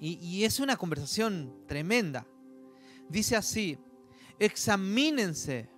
Y, 0.00 0.14
y 0.14 0.44
es 0.44 0.58
una 0.58 0.76
conversación 0.76 1.62
tremenda. 1.66 2.26
Dice 3.06 3.36
así, 3.36 3.78
examínense 4.38 5.68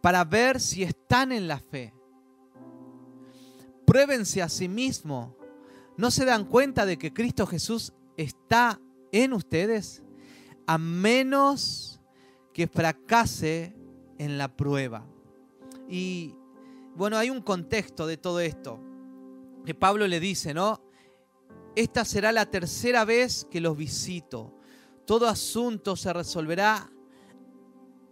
para 0.00 0.24
ver 0.24 0.60
si 0.60 0.82
están 0.82 1.30
en 1.30 1.46
la 1.46 1.58
fe. 1.58 1.92
Pruébense 3.84 4.40
a 4.40 4.48
sí 4.48 4.66
mismos. 4.66 5.34
¿No 5.96 6.10
se 6.10 6.24
dan 6.24 6.44
cuenta 6.44 6.84
de 6.84 6.98
que 6.98 7.12
Cristo 7.12 7.46
Jesús 7.46 7.92
está 8.16 8.80
en 9.12 9.32
ustedes? 9.32 10.02
A 10.66 10.78
menos 10.78 12.00
que 12.52 12.66
fracase 12.66 13.74
en 14.18 14.38
la 14.38 14.54
prueba. 14.56 15.06
Y 15.88 16.34
bueno, 16.94 17.16
hay 17.16 17.30
un 17.30 17.40
contexto 17.40 18.06
de 18.06 18.16
todo 18.16 18.40
esto. 18.40 18.80
Que 19.64 19.74
Pablo 19.74 20.06
le 20.06 20.20
dice, 20.20 20.54
¿no? 20.54 20.82
Esta 21.74 22.04
será 22.04 22.32
la 22.32 22.46
tercera 22.46 23.04
vez 23.04 23.46
que 23.50 23.60
los 23.60 23.76
visito. 23.76 24.54
Todo 25.06 25.28
asunto 25.28 25.96
se 25.96 26.12
resolverá 26.12 26.90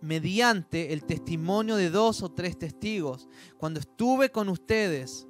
mediante 0.00 0.92
el 0.92 1.04
testimonio 1.04 1.76
de 1.76 1.90
dos 1.90 2.22
o 2.22 2.30
tres 2.30 2.58
testigos. 2.58 3.28
Cuando 3.56 3.80
estuve 3.80 4.30
con 4.30 4.48
ustedes, 4.48 5.26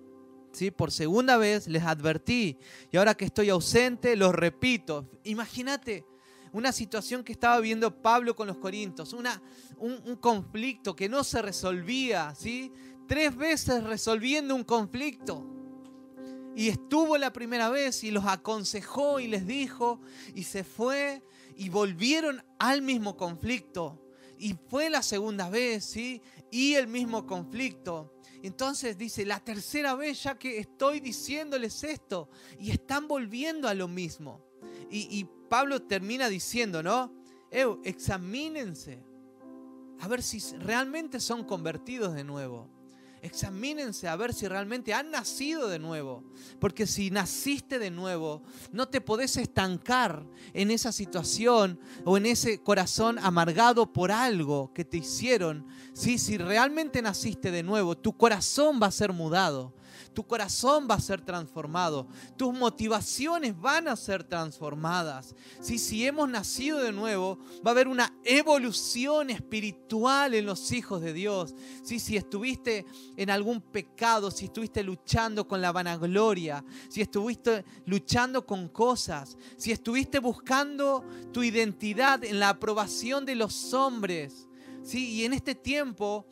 ¿sí? 0.54 0.70
por 0.70 0.90
segunda 0.90 1.36
vez 1.36 1.68
les 1.68 1.82
advertí 1.82 2.58
y 2.90 2.96
ahora 2.96 3.14
que 3.14 3.24
estoy 3.24 3.50
ausente, 3.50 4.16
los 4.16 4.34
repito. 4.34 5.08
Imagínate 5.24 6.04
una 6.52 6.72
situación 6.72 7.24
que 7.24 7.32
estaba 7.32 7.60
viendo 7.60 8.00
Pablo 8.00 8.36
con 8.36 8.46
los 8.46 8.58
Corintios, 8.58 9.12
una, 9.12 9.42
un, 9.78 10.00
un, 10.06 10.16
conflicto 10.16 10.94
que 10.94 11.08
no 11.08 11.24
se 11.24 11.42
resolvía, 11.42 12.34
¿sí? 12.36 12.72
tres 13.08 13.36
veces 13.36 13.82
resolviendo 13.82 14.54
un 14.54 14.64
conflicto. 14.64 15.44
Y 16.56 16.68
estuvo 16.68 17.18
la 17.18 17.32
primera 17.32 17.68
vez 17.68 18.04
y 18.04 18.12
los 18.12 18.24
aconsejó 18.24 19.18
y 19.18 19.26
les 19.26 19.46
dijo 19.46 20.00
y 20.34 20.44
se 20.44 20.62
fue 20.62 21.22
y 21.56 21.68
volvieron 21.68 22.44
al 22.58 22.82
mismo 22.82 23.16
conflicto. 23.16 24.00
Y 24.38 24.54
fue 24.68 24.90
la 24.90 25.02
segunda 25.02 25.48
vez, 25.48 25.84
¿sí? 25.84 26.22
Y 26.50 26.74
el 26.74 26.86
mismo 26.86 27.26
conflicto. 27.26 28.13
Entonces 28.46 28.98
dice, 28.98 29.24
la 29.24 29.40
tercera 29.40 29.94
vez 29.94 30.22
ya 30.22 30.38
que 30.38 30.58
estoy 30.58 31.00
diciéndoles 31.00 31.82
esto 31.82 32.28
y 32.58 32.72
están 32.72 33.08
volviendo 33.08 33.68
a 33.68 33.74
lo 33.74 33.88
mismo. 33.88 34.44
Y, 34.90 35.26
Pablo 35.48 35.80
termina 35.82 36.28
diciendo, 36.28 36.82
¿no? 36.82 37.14
examínense 37.84 39.04
a 40.00 40.08
ver 40.08 40.22
si 40.22 40.40
realmente 40.56 41.20
son 41.20 41.44
convertidos 41.44 42.14
de 42.14 42.24
nuevo 42.24 42.68
examínense 43.24 44.06
a 44.06 44.16
ver 44.16 44.34
si 44.34 44.46
realmente 44.46 44.92
han 44.92 45.10
nacido 45.10 45.68
de 45.68 45.78
nuevo. 45.78 46.22
Porque 46.60 46.86
si 46.86 47.10
naciste 47.10 47.78
de 47.78 47.90
nuevo, 47.90 48.42
no 48.70 48.88
te 48.88 49.00
podés 49.00 49.36
estancar 49.36 50.24
en 50.52 50.70
esa 50.70 50.92
situación 50.92 51.80
o 52.04 52.16
en 52.16 52.26
ese 52.26 52.62
corazón 52.62 53.18
amargado 53.18 53.92
por 53.92 54.12
algo 54.12 54.72
que 54.74 54.84
te 54.84 54.98
hicieron. 54.98 55.66
Si 55.94 56.18
realmente 56.36 57.00
naciste 57.02 57.50
de 57.50 57.62
nuevo, 57.62 57.96
tu 57.96 58.16
corazón 58.16 58.78
va 58.80 58.88
a 58.88 58.92
ser 58.92 59.12
mudado 59.12 59.74
tu 60.12 60.26
corazón 60.26 60.86
va 60.90 60.94
a 60.94 61.00
ser 61.00 61.20
transformado, 61.20 62.06
tus 62.36 62.52
motivaciones 62.52 63.58
van 63.60 63.88
a 63.88 63.96
ser 63.96 64.24
transformadas. 64.24 65.34
Si 65.60 66.06
hemos 66.06 66.28
nacido 66.28 66.78
de 66.78 66.92
nuevo, 66.92 67.38
va 67.66 67.70
a 67.70 67.72
haber 67.72 67.88
una 67.88 68.14
evolución 68.24 69.30
espiritual 69.30 70.34
en 70.34 70.46
los 70.46 70.72
hijos 70.72 71.00
de 71.00 71.12
Dios. 71.12 71.54
Si 71.82 72.16
estuviste 72.16 72.86
en 73.16 73.30
algún 73.30 73.60
pecado, 73.60 74.30
si 74.30 74.46
estuviste 74.46 74.82
luchando 74.82 75.46
con 75.46 75.60
la 75.60 75.72
vanagloria, 75.72 76.64
si 76.88 77.00
estuviste 77.00 77.64
luchando 77.86 78.46
con 78.46 78.68
cosas, 78.68 79.36
si 79.56 79.72
estuviste 79.72 80.18
buscando 80.18 81.04
tu 81.32 81.42
identidad 81.42 82.24
en 82.24 82.38
la 82.40 82.50
aprobación 82.50 83.24
de 83.24 83.34
los 83.34 83.72
hombres, 83.74 84.48
¿sí? 84.82 85.10
y 85.10 85.24
en 85.24 85.32
este 85.32 85.54
tiempo, 85.54 86.26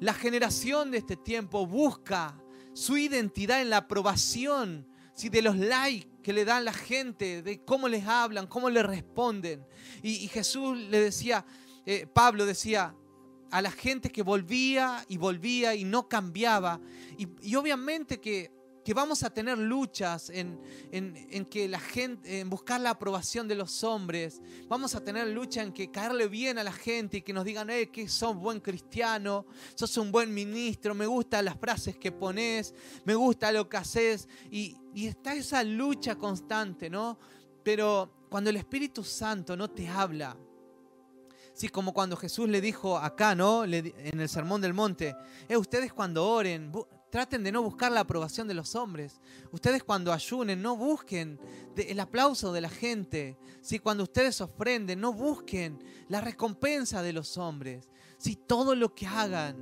la 0.00 0.12
generación 0.12 0.90
de 0.90 0.98
este 0.98 1.16
tiempo 1.16 1.66
busca 1.66 2.40
su 2.74 2.96
identidad 2.98 3.62
en 3.62 3.70
la 3.70 3.78
aprobación 3.78 4.86
de 5.22 5.42
los 5.42 5.56
likes 5.56 6.08
que 6.22 6.32
le 6.32 6.44
dan 6.44 6.64
la 6.64 6.72
gente, 6.72 7.42
de 7.42 7.64
cómo 7.64 7.88
les 7.88 8.06
hablan, 8.06 8.46
cómo 8.46 8.68
le 8.68 8.82
responden. 8.82 9.64
Y, 10.02 10.26
Jesús 10.28 10.76
le 10.76 11.00
decía, 11.00 11.44
eh, 11.86 12.06
Pablo 12.12 12.46
decía, 12.46 12.94
a 13.50 13.62
la 13.62 13.70
gente 13.70 14.10
que 14.10 14.22
volvía 14.22 15.04
y 15.08 15.16
volvía 15.16 15.74
y 15.74 15.84
no 15.84 16.08
cambiaba. 16.08 16.80
y 17.16 17.54
obviamente 17.54 18.20
que 18.20 18.50
que 18.84 18.92
vamos 18.92 19.22
a 19.22 19.30
tener 19.30 19.56
luchas 19.56 20.30
en, 20.30 20.60
que 21.48 21.68
la 21.68 21.80
gente, 21.80 22.40
en 22.40 22.50
buscar 22.50 22.80
la 22.80 22.90
aprobación 22.90 23.48
de 23.48 23.54
los 23.54 23.82
hombres. 23.82 24.42
Vamos 24.68 24.94
a 24.94 25.02
tener 25.02 25.26
lucha 25.28 25.62
en 25.62 25.72
que 25.72 25.90
caerle 25.90 26.28
bien 26.28 26.58
a 26.58 26.62
la 26.62 26.72
gente 26.72 27.18
y 27.18 27.22
que 27.22 27.32
nos 27.32 27.44
digan, 27.44 27.70
eh, 27.70 27.90
que 27.90 28.08
sos 28.08 28.36
buen 28.36 28.60
cristiano, 28.60 29.46
sos 29.74 29.96
un 29.96 30.12
buen 30.12 30.32
ministro, 30.34 30.94
me 30.94 31.06
gustan 31.06 31.46
las 31.46 31.56
frases 31.56 31.96
que 31.96 32.12
pones, 32.12 32.74
me 33.06 33.14
gusta 33.14 33.50
lo 33.52 33.68
que 33.68 33.78
haces. 33.78 34.28
Y, 34.50 34.76
está 34.94 35.34
esa 35.34 35.64
lucha 35.64 36.16
constante, 36.16 36.88
¿no? 36.88 37.18
Pero 37.64 38.26
cuando 38.28 38.50
el 38.50 38.56
Espíritu 38.56 39.02
Santo 39.02 39.56
no 39.56 39.70
te 39.70 39.88
habla, 39.88 40.36
Sí, 41.54 41.68
como 41.68 41.94
cuando 41.94 42.16
Jesús 42.16 42.48
le 42.48 42.60
dijo 42.60 42.98
acá, 42.98 43.36
¿no? 43.36 43.62
en 43.62 44.20
el 44.20 44.28
Sermón 44.28 44.60
del 44.60 44.74
Monte, 44.74 45.14
eh, 45.48 45.56
ustedes 45.56 45.92
cuando 45.92 46.26
oren, 46.26 46.72
Traten 47.14 47.44
de 47.44 47.52
no 47.52 47.62
buscar 47.62 47.92
la 47.92 48.00
aprobación 48.00 48.48
de 48.48 48.54
los 48.54 48.74
hombres. 48.74 49.20
Ustedes 49.52 49.84
cuando 49.84 50.12
ayunen, 50.12 50.60
no 50.60 50.76
busquen 50.76 51.38
el 51.76 52.00
aplauso 52.00 52.52
de 52.52 52.60
la 52.60 52.68
gente. 52.68 53.38
Si 53.60 53.78
cuando 53.78 54.02
ustedes 54.02 54.40
ofrenden, 54.40 55.00
no 55.00 55.12
busquen 55.12 55.78
la 56.08 56.20
recompensa 56.20 57.02
de 57.02 57.12
los 57.12 57.38
hombres. 57.38 57.88
Si 58.18 58.34
todo 58.34 58.74
lo 58.74 58.96
que 58.96 59.06
hagan, 59.06 59.56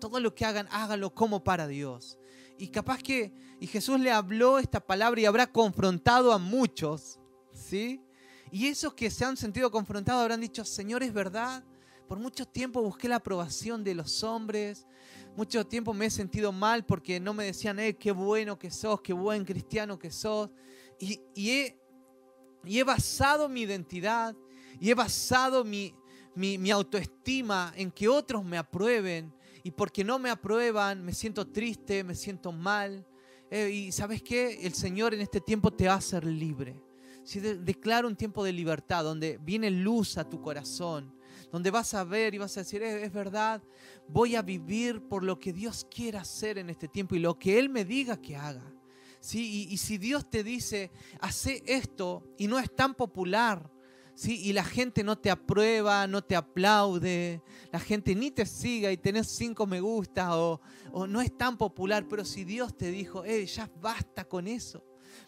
todo 0.00 0.18
lo 0.18 0.34
que 0.34 0.44
hagan, 0.44 0.66
háganlo 0.72 1.14
como 1.14 1.44
para 1.44 1.68
Dios. 1.68 2.18
Y 2.58 2.66
capaz 2.66 3.00
que, 3.00 3.32
y 3.60 3.68
Jesús 3.68 4.00
le 4.00 4.10
habló 4.10 4.58
esta 4.58 4.80
palabra 4.80 5.20
y 5.20 5.26
habrá 5.26 5.46
confrontado 5.46 6.32
a 6.32 6.38
muchos, 6.38 7.20
¿sí? 7.52 8.02
Y 8.50 8.66
esos 8.66 8.92
que 8.94 9.08
se 9.08 9.24
han 9.24 9.36
sentido 9.36 9.70
confrontados 9.70 10.20
habrán 10.22 10.40
dicho, 10.40 10.64
Señor, 10.64 11.04
es 11.04 11.12
verdad. 11.12 11.62
Por 12.08 12.18
mucho 12.18 12.44
tiempo 12.44 12.82
busqué 12.82 13.06
la 13.06 13.16
aprobación 13.16 13.84
de 13.84 13.94
los 13.94 14.24
hombres, 14.24 14.86
mucho 15.38 15.64
tiempo 15.64 15.94
me 15.94 16.06
he 16.06 16.10
sentido 16.10 16.50
mal 16.50 16.84
porque 16.84 17.20
no 17.20 17.32
me 17.32 17.44
decían, 17.44 17.78
eh, 17.78 17.94
qué 17.94 18.10
bueno 18.10 18.58
que 18.58 18.72
sos, 18.72 19.00
qué 19.02 19.12
buen 19.12 19.44
cristiano 19.44 19.96
que 19.96 20.10
sos. 20.10 20.50
Y, 20.98 21.20
he, 21.36 21.80
y 22.64 22.80
he, 22.80 22.82
basado 22.82 23.48
mi 23.48 23.60
identidad 23.60 24.34
y 24.80 24.90
he 24.90 24.94
basado 24.94 25.62
mi, 25.62 25.94
mi, 26.34 26.72
autoestima 26.72 27.72
en 27.76 27.92
que 27.92 28.08
otros 28.08 28.44
me 28.44 28.58
aprueben. 28.58 29.32
Y 29.62 29.70
porque 29.70 30.02
no 30.02 30.18
me 30.18 30.28
aprueban, 30.28 31.04
me 31.04 31.14
siento 31.14 31.46
triste, 31.46 32.02
me 32.02 32.16
siento 32.16 32.50
mal. 32.50 33.06
Eh, 33.48 33.70
y 33.70 33.92
sabes 33.92 34.24
qué? 34.24 34.66
El 34.66 34.74
Señor 34.74 35.14
en 35.14 35.20
este 35.20 35.40
tiempo 35.40 35.72
te 35.72 35.86
va 35.86 35.92
a 35.92 35.98
hacer 35.98 36.24
libre. 36.24 36.82
Si 37.22 37.38
declara 37.38 38.08
un 38.08 38.16
tiempo 38.16 38.42
de 38.42 38.52
libertad, 38.52 39.04
donde 39.04 39.38
viene 39.40 39.70
luz 39.70 40.18
a 40.18 40.28
tu 40.28 40.42
corazón, 40.42 41.14
donde 41.50 41.70
vas 41.70 41.94
a 41.94 42.04
ver 42.04 42.34
y 42.34 42.38
vas 42.38 42.56
a 42.56 42.60
decir, 42.60 42.82
es, 42.82 43.12
verdad, 43.12 43.62
voy 44.08 44.36
a 44.36 44.42
vivir 44.42 45.02
por 45.02 45.24
lo 45.24 45.38
que 45.38 45.52
Dios 45.52 45.86
quiera 45.90 46.20
hacer 46.20 46.58
en 46.58 46.70
este 46.70 46.88
tiempo 46.88 47.14
y 47.14 47.18
lo 47.18 47.38
que 47.38 47.58
Él 47.58 47.68
me 47.68 47.84
diga 47.84 48.20
que 48.20 48.36
haga. 48.36 48.74
¿Sí? 49.20 49.68
Y, 49.70 49.76
si 49.78 49.98
Dios 49.98 50.30
te 50.30 50.44
dice, 50.44 50.92
hace 51.20 51.62
esto 51.66 52.22
y 52.38 52.46
no 52.46 52.58
es 52.58 52.74
tan 52.74 52.94
popular, 52.94 53.68
¿sí? 54.14 54.40
y 54.44 54.52
la 54.52 54.62
gente 54.62 55.02
no 55.02 55.18
te 55.18 55.28
aprueba, 55.30 56.06
no 56.06 56.22
te 56.22 56.36
aplaude, 56.36 57.42
la 57.72 57.80
gente 57.80 58.14
ni 58.14 58.30
te 58.30 58.46
siga 58.46 58.92
y 58.92 58.96
tenés 58.96 59.26
cinco 59.26 59.66
me 59.66 59.80
gusta 59.80 60.38
o, 60.38 60.60
o 60.92 61.06
no 61.08 61.20
es 61.20 61.36
tan 61.36 61.58
popular, 61.58 62.06
pero 62.08 62.24
si 62.24 62.44
Dios 62.44 62.76
te 62.76 62.92
dijo, 62.92 63.24
eh, 63.24 63.44
ya 63.46 63.68
basta 63.80 64.24
con 64.24 64.46
eso, 64.46 64.84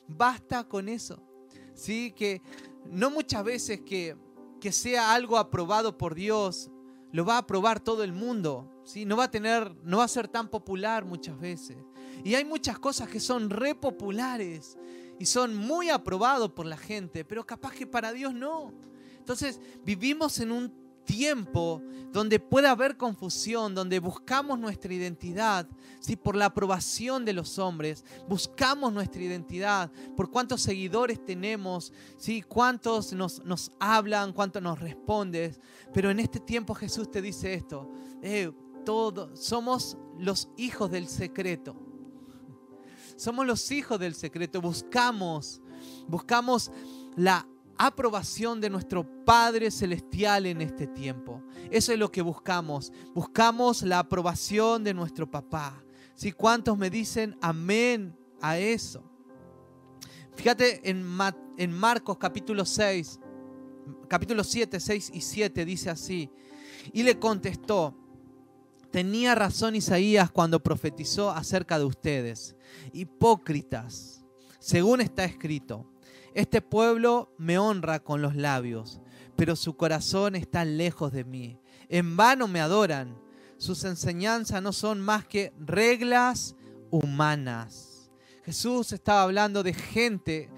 basta 0.07 0.65
con 0.65 0.89
eso. 0.89 1.27
¿Sí? 1.75 2.13
Que 2.13 2.43
no 2.85 3.11
muchas 3.11 3.45
veces 3.45 3.81
que 3.81 4.17
que 4.61 4.73
sea 4.73 5.13
algo 5.13 5.39
aprobado 5.39 5.97
por 5.99 6.15
Dios, 6.15 6.71
lo 7.13 7.25
va 7.25 7.35
a 7.35 7.39
aprobar 7.39 7.81
todo 7.81 8.05
el 8.05 8.13
mundo. 8.13 8.71
¿sí? 8.85 9.05
No 9.05 9.17
va 9.17 9.25
a 9.25 9.31
tener, 9.31 9.75
no 9.83 9.99
va 9.99 10.05
a 10.05 10.09
ser 10.09 10.29
tan 10.29 10.49
popular 10.49 11.05
muchas 11.05 11.39
veces. 11.39 11.77
Y 12.23 12.35
hay 12.35 12.45
muchas 12.45 12.79
cosas 12.79 13.09
que 13.09 13.21
son 13.21 13.51
re 13.51 13.75
populares 13.75 14.77
y 15.19 15.27
son 15.27 15.57
muy 15.57 15.91
aprobados 15.91 16.53
por 16.53 16.67
la 16.67 16.77
gente, 16.77 17.25
pero 17.25 17.45
capaz 17.45 17.73
que 17.73 17.87
para 17.87 18.13
Dios 18.13 18.35
no. 18.35 18.73
Entonces 19.19 19.61
vivimos 19.85 20.39
en 20.41 20.53
un 20.53 20.80
tiempo 21.05 21.83
donde 22.13 22.41
puede 22.41 22.69
haber 22.69 22.97
confusión, 22.97 23.75
donde 23.75 24.01
buscamos 24.01 24.59
nuestra 24.59 24.93
identidad, 24.93 25.69
¿sí? 26.01 26.17
por 26.17 26.35
la 26.35 26.47
aprobación 26.47 27.25
de 27.25 27.33
los 27.33 27.59
hombres, 27.59 28.05
buscamos 28.29 28.93
nuestra 28.93 29.23
identidad, 29.23 29.93
por 30.17 30.31
cuántos 30.31 30.63
seguidores 30.63 31.25
tenemos, 31.25 31.93
¿sí? 32.17 32.43
cuántos 32.43 33.13
nos, 33.13 33.45
nos 33.45 33.71
hablan, 33.79 34.33
cuántos 34.33 34.63
nos 34.63 34.81
respondes. 34.81 35.61
Pero 35.93 36.11
en 36.11 36.21
este 36.21 36.41
tiempo 36.41 36.75
Jesús 36.75 37.11
te 37.11 37.23
dice 37.23 37.55
esto, 37.55 37.89
eh, 38.23 38.51
somos 39.35 39.97
los 40.19 40.49
hijos 40.57 40.91
del 40.91 41.07
secreto. 41.07 41.77
Somos 43.17 43.47
los 43.47 43.71
hijos 43.71 44.01
del 44.01 44.15
secreto, 44.15 44.61
buscamos, 44.61 45.61
buscamos 46.09 46.71
la 47.17 47.47
aprobación 47.87 48.61
de 48.61 48.69
nuestro 48.69 49.25
Padre 49.25 49.71
Celestial 49.71 50.45
en 50.45 50.61
este 50.61 50.87
tiempo. 50.87 51.43
Eso 51.71 51.93
es 51.95 51.99
lo 51.99 52.13
que 52.13 52.21
buscamos. 52.21 52.93
Buscamos 53.15 53.81
la 53.83 54.01
aprobación 54.01 54.85
de 54.85 54.93
nuestro 54.93 55.31
papá. 55.31 55.83
¿Sí? 56.15 56.31
¿Cuántos 56.33 56.77
me 56.77 56.91
dicen 56.91 57.39
amén 57.41 58.15
a 58.43 58.59
eso? 58.59 59.03
Fíjate 60.35 60.91
en, 60.91 61.07
en 61.57 61.73
Marcos 61.73 62.19
capítulo 62.19 62.67
6, 62.67 63.19
capítulo 64.09 64.45
7, 64.45 64.79
6 64.79 65.13
y 65.15 65.23
7 65.23 65.65
dice 65.65 65.89
así. 65.89 66.31
Y 66.93 67.03
le 67.03 67.19
contestó, 67.19 67.97
tenía 68.91 69.35
razón 69.35 69.75
Isaías 69.75 70.31
cuando 70.31 70.63
profetizó 70.63 71.31
acerca 71.31 71.79
de 71.79 71.87
ustedes, 71.87 72.57
hipócritas, 72.93 74.23
según 74.59 75.01
está 75.01 75.25
escrito. 75.25 75.90
Este 76.35 76.63
pueblo 76.63 77.33
me 77.39 77.59
honra 77.59 78.01
con 78.01 78.23
los 78.23 78.37
labios, 78.37 79.01
pero 79.37 79.57
su 79.57 79.77
corazón 79.77 80.37
está 80.37 80.65
lejos 80.65 81.13
de 81.13 81.25
mí. 81.25 81.59
En 81.89 82.17
vano 82.17 82.47
me 82.47 82.61
adoran. 82.61 83.19
Sus 83.57 83.85
enseñanzas 83.85 84.63
no 84.63 84.73
son 84.73 85.01
más 85.01 85.27
que 85.27 85.53
reglas 85.59 86.57
humanas. 86.91 88.11
Jesús 88.45 88.93
estaba 88.93 89.23
hablando 89.23 89.63
de 89.63 89.75
gente. 89.75 90.49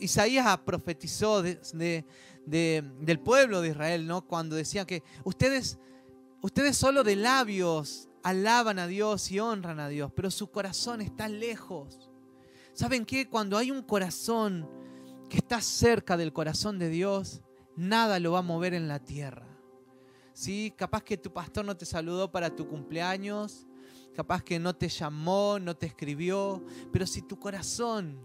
Isaías 0.00 0.58
profetizó 0.58 1.42
del 1.42 3.20
pueblo 3.22 3.60
de 3.60 3.68
Israel, 3.68 4.06
¿no? 4.06 4.26
Cuando 4.26 4.56
decía 4.56 4.84
que 4.84 5.02
ustedes, 5.22 5.78
ustedes 6.40 6.76
solo 6.76 7.04
de 7.04 7.16
labios 7.16 8.08
alaban 8.22 8.78
a 8.78 8.86
Dios 8.86 9.30
y 9.30 9.38
honran 9.38 9.78
a 9.78 9.88
Dios, 9.88 10.10
pero 10.16 10.30
su 10.30 10.50
corazón 10.50 11.02
está 11.02 11.28
lejos. 11.28 12.10
¿Saben 12.72 13.04
qué? 13.04 13.28
Cuando 13.28 13.56
hay 13.56 13.70
un 13.70 13.82
corazón 13.82 14.68
que 15.34 15.38
está 15.38 15.60
cerca 15.60 16.16
del 16.16 16.32
corazón 16.32 16.78
de 16.78 16.88
Dios, 16.88 17.42
nada 17.74 18.20
lo 18.20 18.30
va 18.30 18.38
a 18.38 18.42
mover 18.42 18.72
en 18.72 18.86
la 18.86 19.00
tierra. 19.00 19.48
¿Sí? 20.32 20.72
Capaz 20.76 21.02
que 21.02 21.16
tu 21.16 21.32
pastor 21.32 21.64
no 21.64 21.76
te 21.76 21.84
saludó 21.84 22.30
para 22.30 22.54
tu 22.54 22.68
cumpleaños, 22.68 23.66
capaz 24.14 24.44
que 24.44 24.60
no 24.60 24.76
te 24.76 24.88
llamó, 24.88 25.58
no 25.58 25.76
te 25.76 25.86
escribió, 25.86 26.64
pero 26.92 27.04
si 27.04 27.20
tu 27.20 27.36
corazón 27.36 28.24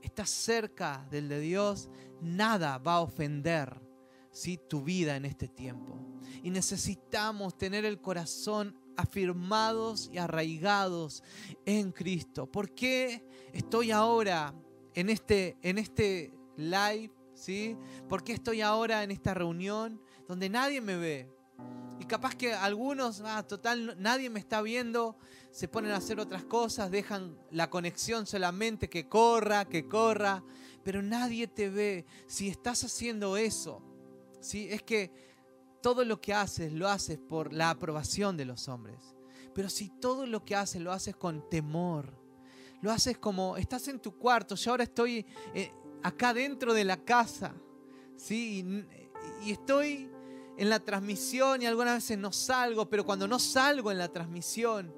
está 0.00 0.24
cerca 0.26 1.04
del 1.10 1.28
de 1.28 1.40
Dios, 1.40 1.88
nada 2.20 2.78
va 2.78 2.94
a 2.94 3.00
ofender 3.00 3.82
¿sí? 4.30 4.56
tu 4.68 4.84
vida 4.84 5.16
en 5.16 5.24
este 5.24 5.48
tiempo. 5.48 5.98
Y 6.44 6.50
necesitamos 6.50 7.58
tener 7.58 7.84
el 7.84 8.00
corazón 8.00 8.76
afirmados 8.96 10.08
y 10.12 10.18
arraigados 10.18 11.24
en 11.66 11.90
Cristo. 11.90 12.46
¿Por 12.46 12.72
qué 12.76 13.26
estoy 13.52 13.90
ahora 13.90 14.54
en 14.94 15.10
este, 15.10 15.56
en 15.60 15.78
este 15.78 16.32
live, 16.56 17.12
¿sí? 17.34 17.76
¿Por 18.08 18.24
qué 18.24 18.32
estoy 18.32 18.60
ahora 18.60 19.02
en 19.02 19.10
esta 19.10 19.34
reunión 19.34 20.00
donde 20.28 20.48
nadie 20.48 20.80
me 20.80 20.96
ve? 20.96 21.30
Y 22.00 22.06
capaz 22.06 22.34
que 22.34 22.52
algunos, 22.52 23.22
ah, 23.24 23.42
total, 23.46 23.96
nadie 23.98 24.28
me 24.28 24.40
está 24.40 24.60
viendo, 24.62 25.16
se 25.50 25.68
ponen 25.68 25.92
a 25.92 25.96
hacer 25.96 26.18
otras 26.18 26.44
cosas, 26.44 26.90
dejan 26.90 27.38
la 27.50 27.70
conexión 27.70 28.26
solamente 28.26 28.90
que 28.90 29.08
corra, 29.08 29.64
que 29.66 29.88
corra, 29.88 30.44
pero 30.82 31.02
nadie 31.02 31.46
te 31.46 31.70
ve. 31.70 32.04
Si 32.26 32.48
estás 32.48 32.82
haciendo 32.84 33.36
eso, 33.36 33.82
¿sí? 34.40 34.68
es 34.70 34.82
que 34.82 35.12
todo 35.80 36.04
lo 36.04 36.20
que 36.20 36.34
haces 36.34 36.72
lo 36.72 36.88
haces 36.88 37.18
por 37.18 37.52
la 37.52 37.70
aprobación 37.70 38.36
de 38.36 38.44
los 38.44 38.68
hombres. 38.68 39.14
Pero 39.54 39.68
si 39.68 39.88
todo 39.88 40.26
lo 40.26 40.44
que 40.44 40.56
haces 40.56 40.82
lo 40.82 40.92
haces 40.92 41.14
con 41.14 41.48
temor, 41.48 42.12
lo 42.82 42.90
haces 42.90 43.18
como 43.18 43.56
estás 43.56 43.86
en 43.88 44.00
tu 44.00 44.18
cuarto, 44.18 44.56
yo 44.56 44.72
ahora 44.72 44.84
estoy 44.84 45.24
eh, 45.54 45.72
acá 46.04 46.34
dentro 46.34 46.74
de 46.74 46.84
la 46.84 46.98
casa, 46.98 47.54
¿sí? 48.14 48.84
Y, 49.42 49.50
estoy 49.50 50.08
en 50.56 50.70
la 50.70 50.78
transmisión 50.78 51.62
y 51.62 51.66
algunas 51.66 51.94
veces 51.94 52.18
no 52.18 52.30
salgo, 52.30 52.88
pero 52.88 53.04
cuando 53.04 53.26
no 53.26 53.38
salgo 53.38 53.90
en 53.90 53.98
la 53.98 54.08
transmisión, 54.08 54.94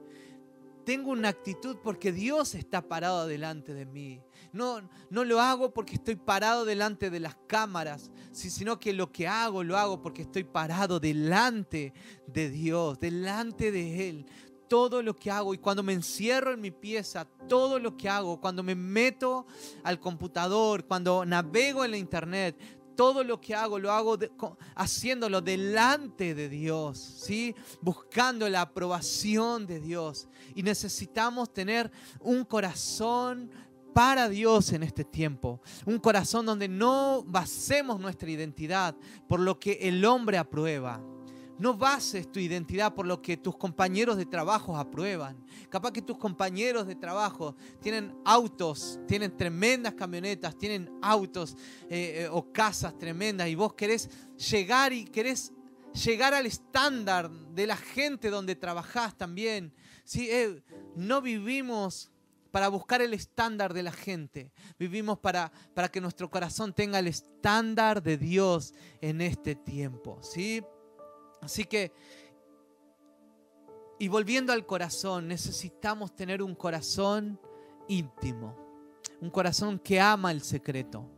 tengo 0.85 1.11
una 1.11 1.29
actitud 1.29 1.79
porque 1.83 2.12
Dios 2.12 2.55
está 2.55 2.83
parado 2.83 3.27
delante 3.27 3.73
de 3.73 3.87
mí. 3.87 4.21
No, 4.53 4.88
no 5.11 5.25
lo 5.25 5.40
hago 5.40 5.73
porque 5.73 5.95
estoy 5.95 6.16
parado 6.16 6.64
delante 6.64 7.11
de 7.11 7.21
las 7.21 7.37
cámaras, 7.47 8.11
sino 8.33 8.79
que 8.79 8.92
lo 8.92 9.11
que 9.11 9.29
hago 9.29 9.64
lo 9.64 9.77
hago 9.77 10.03
porque 10.03 10.23
estoy 10.23 10.45
parado 10.45 11.01
delante 11.01 11.92
de 12.27 12.51
Dios, 12.51 12.99
delante 12.99 13.71
de 13.71 14.09
Él 14.09 14.27
todo 14.68 15.02
lo 15.02 15.14
que 15.14 15.31
hago 15.31 15.55
y 15.55 15.59
cuando 15.59 15.83
me 15.83 15.92
encierro 15.92 16.52
en 16.52 16.61
mi 16.61 16.70
pieza, 16.70 17.26
todo 17.48 17.79
lo 17.79 17.96
que 17.96 18.09
hago, 18.09 18.40
cuando 18.40 18.62
me 18.62 18.74
meto 18.74 19.46
al 19.85 20.00
computador, 20.00 20.85
cuando 20.87 21.24
navego 21.24 21.85
en 21.85 21.92
la 21.92 21.96
internet, 21.96 22.57
todo 22.96 23.22
lo 23.22 23.40
que 23.40 23.55
hago 23.55 23.79
lo 23.79 23.92
hago 23.92 24.18
haciéndolo 24.74 25.40
delante 25.40 26.35
de 26.35 26.48
Dios, 26.48 26.98
¿sí? 26.98 27.55
Buscando 27.83 28.48
la 28.48 28.62
aprobación 28.62 29.66
de 29.66 29.81
Dios. 29.81 30.29
Y 30.55 30.62
necesitamos 30.62 31.52
tener 31.52 31.92
un 32.20 32.44
corazón 32.44 33.50
para 33.92 34.29
Dios 34.29 34.72
en 34.72 34.83
este 34.83 35.05
tiempo. 35.05 35.61
Un 35.85 35.98
corazón 35.98 36.46
donde 36.46 36.68
no 36.68 37.22
basemos 37.26 38.00
nuestra 38.00 38.31
identidad 38.31 38.96
por 39.29 39.40
lo 39.40 39.59
que 39.61 39.79
el 39.83 40.05
hombre 40.05 40.38
aprueba 40.38 41.00
no 41.59 41.75
bases 41.75 42.31
tu 42.31 42.38
identidad 42.38 42.95
por 42.95 43.07
lo 43.07 43.23
que 43.23 43.37
tus 43.37 43.57
compañeros 43.57 44.16
de 44.16 44.27
trabajo 44.27 44.77
aprueban. 44.77 45.42
Capaz 45.71 45.92
que 45.92 46.03
tus 46.03 46.19
compañeros 46.19 46.87
de 46.87 46.95
trabajo 46.95 47.57
tienen 47.81 48.14
autos, 48.25 48.99
tienen 49.07 49.37
tremendas 49.37 49.95
camionetas, 49.95 50.57
tienen 50.57 50.90
autos 51.01 51.57
eh, 51.88 52.25
eh, 52.25 52.29
o 52.31 52.53
casas 52.53 52.99
tremendas 52.99 53.49
y 53.49 53.55
vos 53.55 53.75
querés 53.75 54.11
llegar 54.37 54.92
y 54.92 55.05
querés 55.05 55.53
llegar 56.05 56.35
al 56.35 56.47
estándar 56.47 57.31
de 57.31 57.66
la 57.66 57.77
gente 57.77 58.31
donde 58.31 58.55
trabajás 58.55 59.16
también. 59.16 59.73
¿Sí? 60.05 60.29
Eh, 60.31 60.62
no 60.95 61.23
vivimos 61.23 62.11
para 62.51 62.69
buscar 62.69 63.03
el 63.03 63.12
estándar 63.12 63.75
de 63.75 63.83
la 63.83 63.92
gente. 63.92 64.53
Vivimos 64.79 65.19
para, 65.19 65.53
para 65.75 65.90
que 65.90 66.01
nuestro 66.01 66.31
corazón 66.31 66.73
tenga 66.73 66.99
el 66.99 67.07
estándar 67.07 68.03
de 68.03 68.16
Dios 68.16 68.73
en 69.01 69.21
este 69.21 69.55
tiempo. 69.55 70.21
¿sí? 70.23 70.62
Así 71.40 71.64
que, 71.64 71.92
y 73.99 74.09
volviendo 74.09 74.53
al 74.53 74.66
corazón, 74.66 75.29
necesitamos 75.29 76.14
tener 76.14 76.42
un 76.42 76.55
corazón 76.55 77.40
íntimo, 77.88 78.57
un 79.20 79.31
corazón 79.31 79.79
que 79.79 80.01
ama 80.01 80.31
el 80.31 80.42
secreto. 80.42 81.09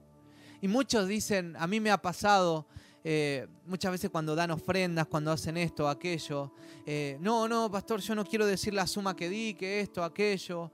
Y 0.61 0.69
muchos 0.69 1.09
dicen, 1.09 1.57
a 1.59 1.67
mí 1.67 1.81
me 1.81 1.91
ha 1.91 1.99
pasado 2.01 2.67
eh, 3.05 3.47
muchas 3.65 3.93
veces 3.93 4.11
cuando 4.11 4.35
dan 4.35 4.51
ofrendas, 4.51 5.07
cuando 5.07 5.31
hacen 5.31 5.57
esto, 5.57 5.85
o 5.85 5.89
aquello, 5.89 6.53
eh, 6.85 7.17
no, 7.21 7.49
no, 7.49 7.71
pastor, 7.71 8.01
yo 8.01 8.15
no 8.15 8.25
quiero 8.25 8.45
decir 8.45 8.75
la 8.75 8.87
suma 8.87 9.15
que 9.15 9.29
di, 9.29 9.55
que 9.55 9.81
esto, 9.81 10.03
aquello. 10.03 10.73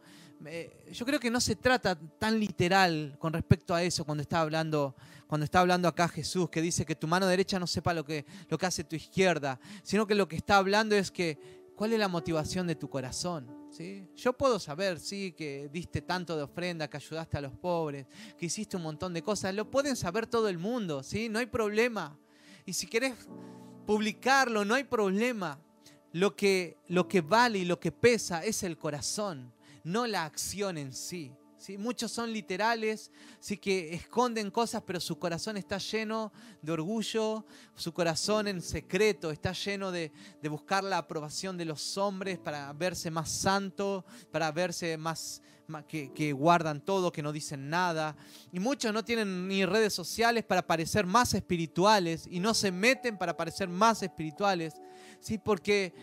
Yo 0.92 1.06
creo 1.06 1.20
que 1.20 1.30
no 1.30 1.40
se 1.40 1.56
trata 1.56 1.98
tan 2.18 2.38
literal 2.38 3.16
con 3.18 3.32
respecto 3.32 3.74
a 3.74 3.82
eso 3.82 4.04
cuando 4.04 4.22
está 4.22 4.40
hablando 4.40 4.94
cuando 5.26 5.44
está 5.44 5.60
hablando 5.60 5.88
acá 5.88 6.06
Jesús, 6.08 6.48
que 6.48 6.62
dice 6.62 6.84
que 6.84 6.94
tu 6.94 7.08
mano 7.08 7.26
derecha 7.26 7.58
no 7.58 7.66
sepa 7.66 7.94
lo 7.94 8.04
que, 8.04 8.24
lo 8.48 8.58
que 8.58 8.66
hace 8.66 8.84
tu 8.84 8.94
izquierda, 8.94 9.58
sino 9.82 10.06
que 10.06 10.14
lo 10.14 10.28
que 10.28 10.36
está 10.36 10.56
hablando 10.56 10.94
es 10.94 11.10
que 11.10 11.38
cuál 11.74 11.92
es 11.92 11.98
la 11.98 12.08
motivación 12.08 12.66
de 12.66 12.76
tu 12.76 12.88
corazón. 12.88 13.64
¿Sí? 13.70 14.06
Yo 14.14 14.32
puedo 14.34 14.60
saber, 14.60 15.00
sí, 15.00 15.32
que 15.32 15.68
diste 15.72 16.00
tanto 16.00 16.36
de 16.36 16.44
ofrenda, 16.44 16.88
que 16.88 16.96
ayudaste 16.96 17.38
a 17.38 17.40
los 17.40 17.52
pobres, 17.54 18.06
que 18.38 18.46
hiciste 18.46 18.76
un 18.76 18.84
montón 18.84 19.12
de 19.12 19.22
cosas. 19.22 19.52
Lo 19.52 19.68
pueden 19.68 19.96
saber 19.96 20.28
todo 20.28 20.48
el 20.48 20.58
mundo, 20.58 21.02
¿sí? 21.02 21.28
No 21.28 21.40
hay 21.40 21.46
problema. 21.46 22.16
Y 22.64 22.74
si 22.74 22.86
querés 22.86 23.14
publicarlo, 23.84 24.64
no 24.64 24.74
hay 24.74 24.84
problema. 24.84 25.58
Lo 26.12 26.36
que, 26.36 26.76
lo 26.86 27.08
que 27.08 27.20
vale 27.20 27.58
y 27.58 27.64
lo 27.64 27.80
que 27.80 27.90
pesa 27.90 28.44
es 28.44 28.62
el 28.62 28.78
corazón, 28.78 29.52
no 29.84 30.06
la 30.06 30.24
acción 30.24 30.78
en 30.78 30.92
sí. 30.92 31.32
¿sí? 31.58 31.78
Muchos 31.78 32.10
son 32.10 32.32
literales, 32.32 33.12
sí 33.38 33.58
que 33.58 33.94
esconden 33.94 34.50
cosas, 34.50 34.82
pero 34.86 34.98
su 34.98 35.18
corazón 35.18 35.56
está 35.56 35.78
lleno 35.78 36.32
de 36.62 36.72
orgullo, 36.72 37.44
su 37.74 37.92
corazón 37.92 38.48
en 38.48 38.60
secreto 38.60 39.30
está 39.30 39.52
lleno 39.52 39.92
de, 39.92 40.10
buscar 40.42 40.82
la 40.82 40.98
aprobación 40.98 41.56
de 41.56 41.66
los 41.66 41.96
hombres 41.96 42.38
para 42.38 42.72
verse 42.72 43.10
más 43.10 43.30
santo, 43.30 44.04
para 44.32 44.50
verse 44.52 44.96
más, 44.96 45.42
que, 45.86 46.12
que, 46.12 46.32
guardan 46.32 46.82
todo, 46.82 47.12
que 47.12 47.22
no 47.22 47.32
dicen 47.32 47.68
nada. 47.68 48.16
Y 48.52 48.60
muchos 48.60 48.92
no 48.92 49.04
tienen 49.04 49.48
ni 49.48 49.64
redes 49.64 49.92
sociales 49.92 50.44
para 50.44 50.66
parecer 50.66 51.06
más 51.06 51.34
espirituales 51.34 52.26
y 52.30 52.40
no 52.40 52.54
se 52.54 52.72
meten 52.72 53.16
para 53.16 53.36
parecer 53.36 53.68
más 53.68 54.02
espirituales. 54.02 54.74
Sí, 55.20 55.38
porque, 55.38 55.94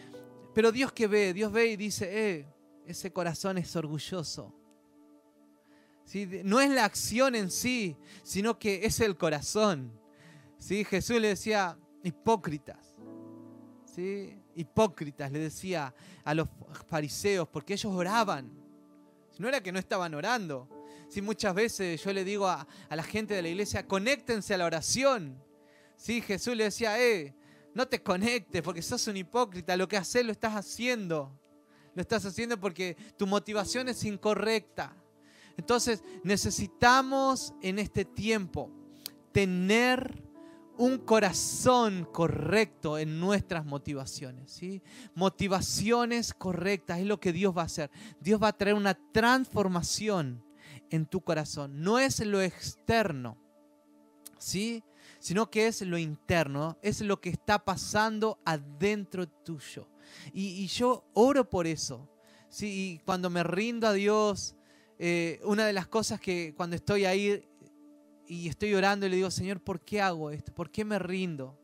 pero 0.54 0.72
Dios 0.72 0.92
que 0.92 1.08
ve, 1.08 1.34
Dios 1.34 1.52
ve 1.52 1.68
y 1.68 1.78
dice, 1.78 2.10
eh, 2.12 2.48
ese 2.86 3.12
corazón 3.12 3.58
es 3.58 3.76
orgulloso. 3.76 4.54
No 6.44 6.60
es 6.60 6.70
la 6.70 6.86
acción 6.86 7.36
en 7.36 7.50
sí, 7.50 7.96
sino 8.24 8.60
que 8.60 8.86
es 8.86 9.00
el 9.00 9.18
corazón. 9.18 9.98
Jesús 10.60 11.22
le 11.22 11.30
decía, 11.30 11.78
hipócritas. 12.04 12.96
Hipócritas, 14.56 15.32
le 15.32 15.40
decía 15.40 15.94
a 16.24 16.34
los 16.34 16.50
fariseos, 16.88 17.48
porque 17.48 17.74
ellos 17.74 17.94
oraban. 17.94 18.52
No 19.38 19.48
era 19.48 19.62
que 19.62 19.72
no 19.72 19.80
estaban 19.80 20.14
orando. 20.14 20.68
Muchas 21.22 21.54
veces 21.54 22.02
yo 22.04 22.14
le 22.14 22.24
digo 22.24 22.48
a, 22.48 22.68
la 22.90 23.04
gente 23.04 23.34
de 23.34 23.42
la 23.42 23.50
iglesia, 23.50 23.88
conéctense 23.88 24.54
a 24.54 24.58
la 24.58 24.66
oración. 24.66 25.42
Jesús 25.98 26.56
le 26.56 26.66
decía, 26.66 27.02
eh, 27.02 27.36
no 27.74 27.88
te 27.88 28.02
conectes 28.02 28.62
porque 28.62 28.82
sos 28.82 29.08
un 29.08 29.18
hipócrita, 29.18 29.78
lo 29.78 29.88
que 29.88 29.98
haces 29.98 30.26
lo 30.26 30.32
estás 30.32 30.56
haciendo. 30.56 31.41
Lo 31.94 32.02
estás 32.02 32.26
haciendo 32.26 32.60
porque 32.60 32.96
tu 33.18 33.28
motivación 33.28 33.90
es 33.90 34.04
incorrecta. 34.04 34.96
Entonces 35.58 36.04
necesitamos 36.24 37.54
en 37.62 37.80
este 37.80 38.06
tiempo 38.06 38.72
tener 39.32 40.24
un 40.78 40.98
corazón 40.98 42.08
correcto 42.12 42.98
en 42.98 43.20
nuestras 43.20 43.66
motivaciones. 43.66 44.52
¿sí? 44.52 44.82
Motivaciones 45.14 46.34
correctas 46.34 47.00
es 47.00 47.06
lo 47.06 47.20
que 47.20 47.34
Dios 47.34 47.56
va 47.56 47.64
a 47.64 47.66
hacer. 47.66 47.92
Dios 48.20 48.42
va 48.42 48.50
a 48.50 48.58
traer 48.58 48.76
una 48.76 48.98
transformación 49.12 50.44
en 50.90 51.06
tu 51.06 51.22
corazón. 51.22 51.82
No 51.82 52.00
es 52.00 52.26
lo 52.26 52.42
externo, 52.42 53.38
¿sí? 54.38 54.84
sino 55.20 55.52
que 55.52 55.68
es 55.68 55.82
lo 55.82 55.98
interno, 55.98 56.78
es 56.82 57.02
lo 57.02 57.22
que 57.22 57.30
está 57.30 57.64
pasando 57.64 58.40
adentro 58.44 59.28
tuyo. 59.28 59.88
Y, 60.34 60.68
yo 60.68 61.06
oro 61.14 61.50
por 61.50 61.68
eso. 61.68 62.10
¿sí? 62.50 62.68
Y 62.68 63.00
cuando 63.06 63.30
me 63.30 63.44
rindo 63.44 63.88
a 63.88 63.94
Dios, 63.94 64.56
eh, 65.00 65.40
una 65.44 65.66
de 65.66 65.74
las 65.74 65.88
cosas 65.88 66.20
que 66.20 66.54
cuando 66.56 66.76
estoy 66.76 67.06
ahí 67.06 67.48
y 68.28 68.48
estoy 68.48 68.74
orando 68.74 69.06
y 69.06 69.10
le 69.10 69.16
digo, 69.18 69.32
Señor, 69.32 69.62
¿por 69.62 69.82
qué 69.82 70.02
hago 70.02 70.32
esto? 70.32 70.54
¿Por 70.54 70.72
qué 70.72 70.86
me 70.86 71.00
rindo? 71.00 71.58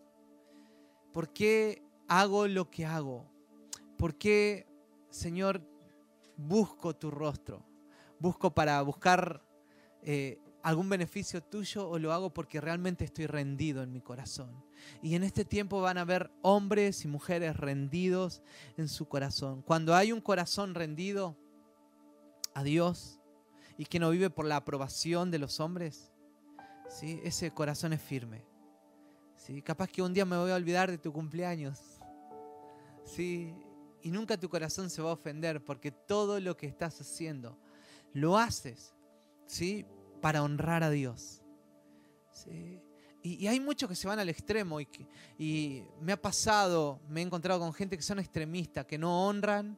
¿Por 1.14 1.32
qué 1.32 1.82
hago 2.08 2.48
lo 2.48 2.70
que 2.70 2.86
hago? 2.86 3.26
¿Por 3.98 4.16
qué, 4.18 4.68
Señor, 5.10 5.62
busco 6.36 6.96
tu 6.96 7.10
rostro? 7.10 7.66
¿Busco 8.20 8.54
para 8.54 8.82
buscar 8.82 9.44
eh, 10.02 10.40
algún 10.64 10.90
beneficio 10.90 11.42
tuyo 11.42 11.88
o 11.90 11.98
lo 11.98 12.12
hago 12.12 12.34
porque 12.34 12.60
realmente 12.60 13.06
estoy 13.06 13.26
rendido 13.26 13.84
en 13.84 13.92
mi 13.92 14.02
corazón. 14.02 14.67
Y 15.02 15.16
en 15.16 15.24
este 15.24 15.46
tiempo 15.46 15.82
van 15.82 15.98
a 15.98 16.02
haber 16.02 16.32
hombres 16.42 17.04
y 17.06 17.08
mujeres 17.08 17.58
rendidos 17.58 18.42
en 18.78 18.88
su 18.88 19.08
corazón. 19.08 19.62
Cuando 19.62 19.96
hay 19.96 20.12
un 20.12 20.22
corazón 20.22 20.76
rendido 20.76 21.38
a 22.54 22.64
Dios 22.64 23.20
y 23.78 23.86
que 23.86 24.00
no 24.00 24.10
vive 24.10 24.30
por 24.30 24.46
la 24.46 24.58
aprobación 24.58 25.32
de 25.32 25.40
los 25.40 25.60
hombres, 25.60 26.12
¿sí? 26.90 27.20
ese 27.24 27.52
corazón 27.52 27.94
es 27.94 28.02
firme. 28.02 28.44
¿sí? 29.36 29.62
Capaz 29.62 29.90
que 29.90 30.02
un 30.02 30.14
día 30.14 30.26
me 30.26 30.38
voy 30.38 30.52
a 30.52 30.56
olvidar 30.56 30.90
de 30.90 30.98
tu 30.98 31.14
cumpleaños. 31.14 31.80
¿sí? 33.06 33.54
Y 34.02 34.12
nunca 34.12 34.38
tu 34.38 34.50
corazón 34.50 34.90
se 34.90 35.02
va 35.02 35.12
a 35.12 35.14
ofender 35.14 35.64
porque 35.64 35.92
todo 35.92 36.40
lo 36.40 36.58
que 36.58 36.68
estás 36.68 37.00
haciendo 37.02 37.58
lo 38.14 38.38
haces 38.38 38.96
¿sí? 39.46 39.86
para 40.22 40.44
honrar 40.44 40.84
a 40.84 40.90
Dios. 40.90 41.42
Y, 43.28 43.48
hay 43.48 43.60
muchos 43.60 43.90
que 43.90 43.96
se 43.96 44.08
van 44.08 44.20
al 44.20 44.30
extremo 44.30 44.80
y, 44.80 45.84
me 46.02 46.14
ha 46.14 46.22
pasado, 46.22 47.02
me 47.10 47.22
he 47.22 47.24
encontrado 47.24 47.60
con 47.60 47.74
gente 47.74 47.98
que 47.98 48.04
son 48.04 48.20
extremistas, 48.20 48.86
que 48.86 48.98
no 48.98 49.28
honran, 49.28 49.78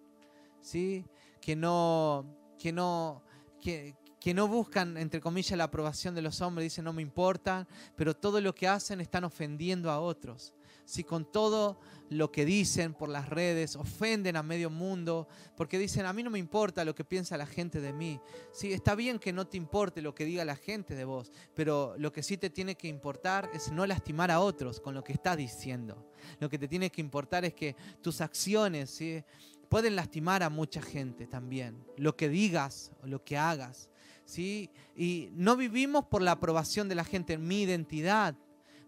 ¿sí? 0.61 1.05
que 1.41 1.55
no, 1.55 2.25
que 2.59 2.71
no, 2.71 3.23
que, 3.59 3.95
que 4.19 4.33
no 4.33 4.47
buscan, 4.47 4.97
entre 4.97 5.19
comillas, 5.19 5.57
la 5.57 5.63
aprobación 5.65 6.13
de 6.13 6.21
los 6.21 6.41
hombres, 6.41 6.65
dicen 6.65 6.85
no 6.85 6.93
me 6.93 7.01
importa, 7.01 7.67
pero 7.95 8.15
todo 8.15 8.39
lo 8.39 8.53
que 8.53 8.67
hacen 8.67 9.01
están 9.01 9.23
ofendiendo 9.23 9.89
a 9.89 9.99
otros 9.99 10.53
si 10.89 11.03
con 11.03 11.31
todo 11.31 11.79
lo 12.09 12.31
que 12.31 12.45
dicen 12.45 12.95
por 12.95 13.09
las 13.09 13.29
redes 13.29 13.75
ofenden 13.75 14.35
a 14.35 14.41
medio 14.41 14.71
mundo, 14.71 15.27
porque 15.55 15.77
dicen, 15.77 16.07
a 16.07 16.13
mí 16.13 16.23
no 16.23 16.31
me 16.31 16.39
importa 16.39 16.83
lo 16.83 16.95
que 16.95 17.05
piensa 17.05 17.37
la 17.37 17.45
gente 17.45 17.79
de 17.79 17.93
mí. 17.93 18.19
Sí, 18.51 18.73
está 18.73 18.95
bien 18.95 19.19
que 19.19 19.31
no 19.31 19.45
te 19.45 19.55
importe 19.55 20.01
lo 20.01 20.15
que 20.15 20.25
diga 20.25 20.43
la 20.45 20.55
gente 20.55 20.95
de 20.95 21.05
vos, 21.05 21.31
pero 21.53 21.93
lo 21.99 22.11
que 22.11 22.23
sí 22.23 22.37
te 22.37 22.49
tiene 22.49 22.73
que 22.73 22.87
importar 22.87 23.51
es 23.53 23.71
no 23.71 23.85
lastimar 23.85 24.31
a 24.31 24.39
otros 24.39 24.79
con 24.79 24.95
lo 24.95 25.03
que 25.03 25.13
estás 25.13 25.37
diciendo. 25.37 26.11
Lo 26.39 26.49
que 26.49 26.57
te 26.57 26.67
tiene 26.67 26.89
que 26.89 27.01
importar 27.01 27.45
es 27.45 27.53
que 27.53 27.75
tus 28.01 28.19
acciones 28.19 28.89
¿sí? 28.89 29.23
pueden 29.69 29.95
lastimar 29.95 30.41
a 30.41 30.49
mucha 30.49 30.81
gente 30.81 31.27
también. 31.27 31.85
Lo 31.97 32.15
que 32.15 32.29
digas 32.29 32.91
o 33.03 33.05
lo 33.05 33.23
que 33.23 33.37
hagas. 33.37 33.91
¿sí? 34.25 34.71
Y 34.95 35.29
no 35.33 35.55
vivimos 35.55 36.05
por 36.05 36.23
la 36.23 36.31
aprobación 36.31 36.89
de 36.89 36.95
la 36.95 37.03
gente. 37.03 37.37
Mi 37.37 37.61
identidad, 37.61 38.33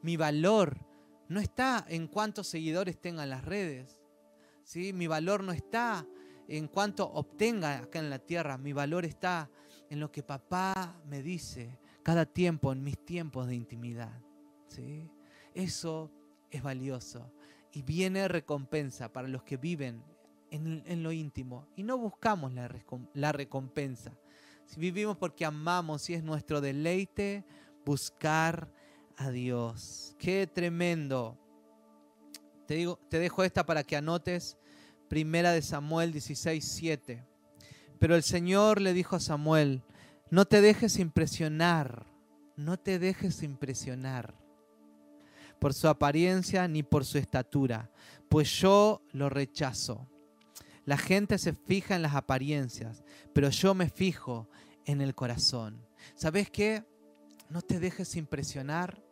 mi 0.01 0.17
valor, 0.17 0.89
no 1.31 1.39
está 1.39 1.85
en 1.87 2.07
cuántos 2.07 2.47
seguidores 2.47 2.99
tengan 2.99 3.29
las 3.29 3.45
redes. 3.45 4.01
¿sí? 4.63 4.91
Mi 4.91 5.07
valor 5.07 5.45
no 5.45 5.53
está 5.53 6.05
en 6.49 6.67
cuánto 6.67 7.09
obtenga 7.09 7.77
acá 7.77 7.99
en 7.99 8.09
la 8.09 8.19
tierra. 8.19 8.57
Mi 8.57 8.73
valor 8.73 9.05
está 9.05 9.49
en 9.89 10.01
lo 10.01 10.11
que 10.11 10.23
papá 10.23 11.01
me 11.05 11.23
dice 11.23 11.79
cada 12.03 12.25
tiempo, 12.25 12.73
en 12.73 12.83
mis 12.83 12.97
tiempos 13.05 13.47
de 13.47 13.55
intimidad. 13.55 14.11
¿sí? 14.67 15.09
Eso 15.53 16.11
es 16.49 16.61
valioso. 16.61 17.31
Y 17.71 17.83
viene 17.83 18.27
recompensa 18.27 19.13
para 19.13 19.29
los 19.29 19.43
que 19.43 19.55
viven 19.55 20.03
en, 20.49 21.01
lo 21.01 21.13
íntimo. 21.13 21.65
Y 21.77 21.83
no 21.83 21.97
buscamos 21.97 22.51
la, 22.53 22.69
la 23.13 23.31
recompensa. 23.31 24.11
Si 24.65 24.81
vivimos 24.81 25.15
porque 25.15 25.45
amamos 25.45 26.09
y 26.09 26.13
es 26.13 26.25
nuestro 26.25 26.59
deleite 26.59 27.45
buscar 27.85 28.69
a 29.25 29.31
Dios. 29.31 30.15
Qué 30.17 30.47
tremendo. 30.47 31.37
Te, 32.67 32.75
digo, 32.75 32.99
te 33.09 33.19
dejo 33.19 33.43
esta 33.43 33.65
para 33.65 33.83
que 33.83 33.95
anotes. 33.95 34.57
Primera 35.07 35.51
de 35.51 35.61
Samuel 35.61 36.11
16, 36.11 36.63
7. 36.63 37.25
Pero 37.99 38.15
el 38.15 38.23
Señor 38.23 38.81
le 38.81 38.93
dijo 38.93 39.15
a 39.15 39.19
Samuel, 39.19 39.83
no 40.29 40.45
te 40.45 40.61
dejes 40.61 40.97
impresionar, 40.97 42.05
no 42.55 42.79
te 42.79 42.97
dejes 42.97 43.43
impresionar 43.43 44.33
por 45.59 45.73
su 45.75 45.87
apariencia 45.87 46.67
ni 46.67 46.81
por 46.81 47.05
su 47.05 47.19
estatura, 47.19 47.91
pues 48.29 48.49
yo 48.59 49.03
lo 49.11 49.29
rechazo. 49.29 50.07
La 50.85 50.97
gente 50.97 51.37
se 51.37 51.53
fija 51.53 51.95
en 51.95 52.01
las 52.01 52.15
apariencias, 52.15 53.03
pero 53.33 53.49
yo 53.49 53.75
me 53.75 53.89
fijo 53.89 54.49
en 54.85 55.01
el 55.01 55.13
corazón. 55.13 55.85
¿Sabes 56.15 56.49
qué? 56.49 56.83
No 57.49 57.61
te 57.61 57.79
dejes 57.79 58.15
impresionar 58.15 59.03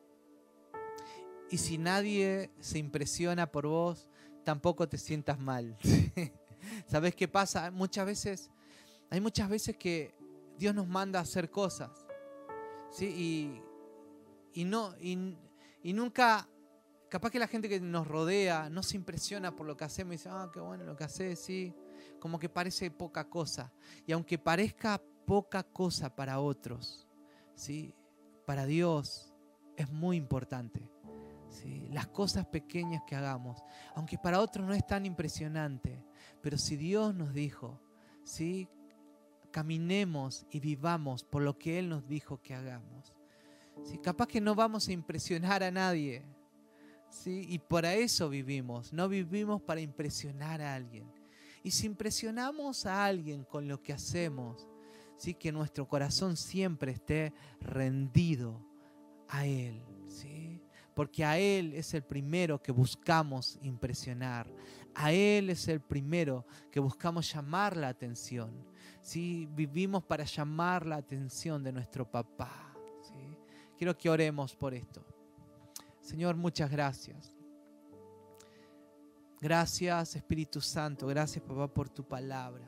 y 1.49 1.57
si 1.57 1.77
nadie 1.77 2.51
se 2.59 2.77
impresiona 2.77 3.51
por 3.51 3.67
vos, 3.67 4.07
tampoco 4.43 4.88
te 4.88 4.97
sientas 4.97 5.39
mal. 5.39 5.77
¿Sabes 6.88 7.15
qué 7.15 7.27
pasa? 7.27 7.71
Muchas 7.71 8.05
veces, 8.05 8.49
hay 9.09 9.21
muchas 9.21 9.49
veces 9.49 9.77
que 9.77 10.13
Dios 10.57 10.75
nos 10.75 10.88
manda 10.88 11.19
a 11.19 11.23
hacer 11.23 11.49
cosas. 11.49 12.05
¿sí? 12.91 13.62
Y, 14.53 14.65
no, 14.65 14.93
y, 14.99 15.15
nunca, 15.93 16.47
capaz 17.09 17.31
que 17.31 17.39
la 17.39 17.47
gente 17.47 17.69
que 17.69 17.79
nos 17.79 18.07
rodea 18.07 18.69
no 18.69 18.83
se 18.83 18.97
impresiona 18.97 19.55
por 19.55 19.65
lo 19.65 19.75
que 19.77 19.85
hacemos 19.85 20.13
y 20.13 20.17
dice, 20.17 20.29
ah, 20.31 20.49
qué 20.53 20.59
bueno 20.59 20.83
lo 20.83 20.95
que 20.95 21.03
haces, 21.03 21.39
sí. 21.39 21.73
Como 22.19 22.38
que 22.38 22.49
parece 22.49 22.91
poca 22.91 23.29
cosa. 23.29 23.71
Y 24.05 24.12
aunque 24.12 24.38
parezca 24.38 25.01
poca 25.25 25.63
cosa 25.63 26.15
para 26.15 26.39
otros, 26.39 27.07
¿sí? 27.55 27.95
para 28.45 28.65
Dios 28.65 29.31
es 29.77 29.89
muy 29.91 30.17
importante 30.17 30.89
las 31.91 32.07
cosas 32.07 32.45
pequeñas 32.45 33.03
que 33.07 33.15
hagamos, 33.15 33.63
aunque 33.95 34.17
para 34.17 34.39
otros 34.39 34.65
no 34.65 34.73
es 34.73 34.85
tan 34.85 35.05
impresionante, 35.05 36.03
pero 36.41 36.57
si 36.57 36.77
Dios 36.77 37.15
nos 37.15 37.33
dijo, 37.33 37.79
¿sí? 38.23 38.67
caminemos 39.51 40.45
y 40.51 40.59
vivamos 40.59 41.23
por 41.23 41.41
lo 41.41 41.57
que 41.57 41.79
Él 41.79 41.89
nos 41.89 42.07
dijo 42.07 42.41
que 42.41 42.53
hagamos. 42.53 43.13
¿sí? 43.83 43.97
Capaz 43.97 44.27
que 44.27 44.41
no 44.41 44.55
vamos 44.55 44.88
a 44.88 44.91
impresionar 44.91 45.63
a 45.63 45.71
nadie, 45.71 46.23
¿sí? 47.09 47.45
y 47.49 47.59
para 47.59 47.95
eso 47.95 48.29
vivimos, 48.29 48.93
no 48.93 49.09
vivimos 49.09 49.62
para 49.62 49.81
impresionar 49.81 50.62
a 50.62 50.75
alguien. 50.75 51.12
Y 51.63 51.71
si 51.71 51.88
impresionamos 51.88 52.85
a 52.85 53.05
alguien 53.05 53.43
con 53.43 53.67
lo 53.67 53.81
que 53.81 53.91
hacemos, 53.91 54.67
¿sí? 55.17 55.33
que 55.33 55.51
nuestro 55.51 55.88
corazón 55.88 56.38
siempre 56.38 56.93
esté 56.93 57.33
rendido 57.59 58.65
a 59.27 59.45
Él. 59.45 59.83
¿sí? 60.07 60.48
Porque 60.99 61.23
a 61.23 61.38
Él 61.39 61.75
es 61.75 61.93
el 61.93 62.03
primero 62.03 62.62
que 62.62 62.73
buscamos 62.73 63.57
impresionar. 63.62 64.53
A 64.93 65.13
Él 65.13 65.49
es 65.49 65.69
el 65.69 65.79
primero 65.79 66.45
que 66.69 66.81
buscamos 66.81 67.33
llamar 67.33 67.77
la 67.77 67.88
atención. 67.88 68.51
¿sí? 69.01 69.47
Vivimos 69.53 70.03
para 70.03 70.25
llamar 70.25 70.85
la 70.85 70.97
atención 70.97 71.63
de 71.63 71.71
nuestro 71.71 72.03
papá. 72.03 72.75
¿sí? 73.01 73.38
Quiero 73.77 73.97
que 73.97 74.09
oremos 74.09 74.57
por 74.57 74.73
esto. 74.73 75.01
Señor, 76.01 76.35
muchas 76.35 76.69
gracias. 76.69 77.33
Gracias 79.39 80.17
Espíritu 80.17 80.59
Santo, 80.59 81.07
gracias 81.07 81.41
papá 81.45 81.73
por 81.73 81.88
tu 81.89 82.03
palabra. 82.03 82.67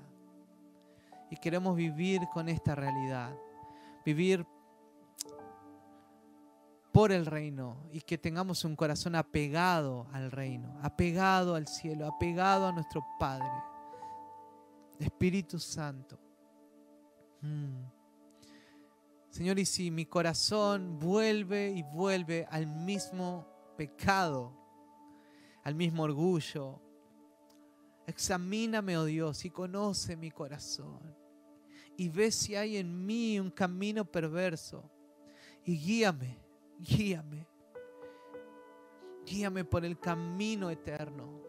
Y 1.30 1.36
queremos 1.36 1.76
vivir 1.76 2.22
con 2.34 2.48
esta 2.48 2.76
realidad, 2.76 3.36
vivir 4.06 4.46
por 6.92 7.12
el 7.12 7.26
reino 7.26 7.78
y 7.92 8.02
que 8.02 8.18
tengamos 8.18 8.66
un 8.66 8.76
corazón 8.76 9.16
apegado 9.16 10.08
al 10.12 10.32
reino, 10.32 10.78
apegado 10.82 11.56
al 11.56 11.68
cielo, 11.68 12.08
apegado 12.08 12.68
a 12.68 12.72
nuestro 12.72 13.06
Padre. 13.20 13.48
Espíritu 15.00 15.60
Santo. 15.60 16.20
Mm. 17.42 17.84
Señor, 19.30 19.60
y 19.60 19.66
si 19.66 19.90
mi 19.90 20.06
corazón 20.06 21.00
vuelve 21.00 21.72
y 21.72 21.84
vuelve 21.84 22.46
al 22.50 22.68
mismo 22.68 23.48
pecado, 23.78 24.54
al 25.64 25.74
mismo 25.74 26.04
orgullo, 26.04 26.82
examíname, 28.06 28.98
oh 28.98 29.06
Dios, 29.06 29.46
y 29.46 29.50
conoce 29.50 30.18
mi 30.18 30.32
corazón. 30.32 31.16
Y 31.96 32.10
ve 32.10 32.32
si 32.32 32.56
hay 32.56 32.78
en 32.78 33.06
mí 33.06 33.40
un 33.40 33.52
camino 33.52 34.04
perverso. 34.04 34.92
Y 35.64 35.78
guíame, 35.78 36.41
guíame. 36.82 37.48
Guíame 39.26 39.64
por 39.64 39.86
el 39.86 40.00
camino 40.00 40.70
eterno. 40.70 41.42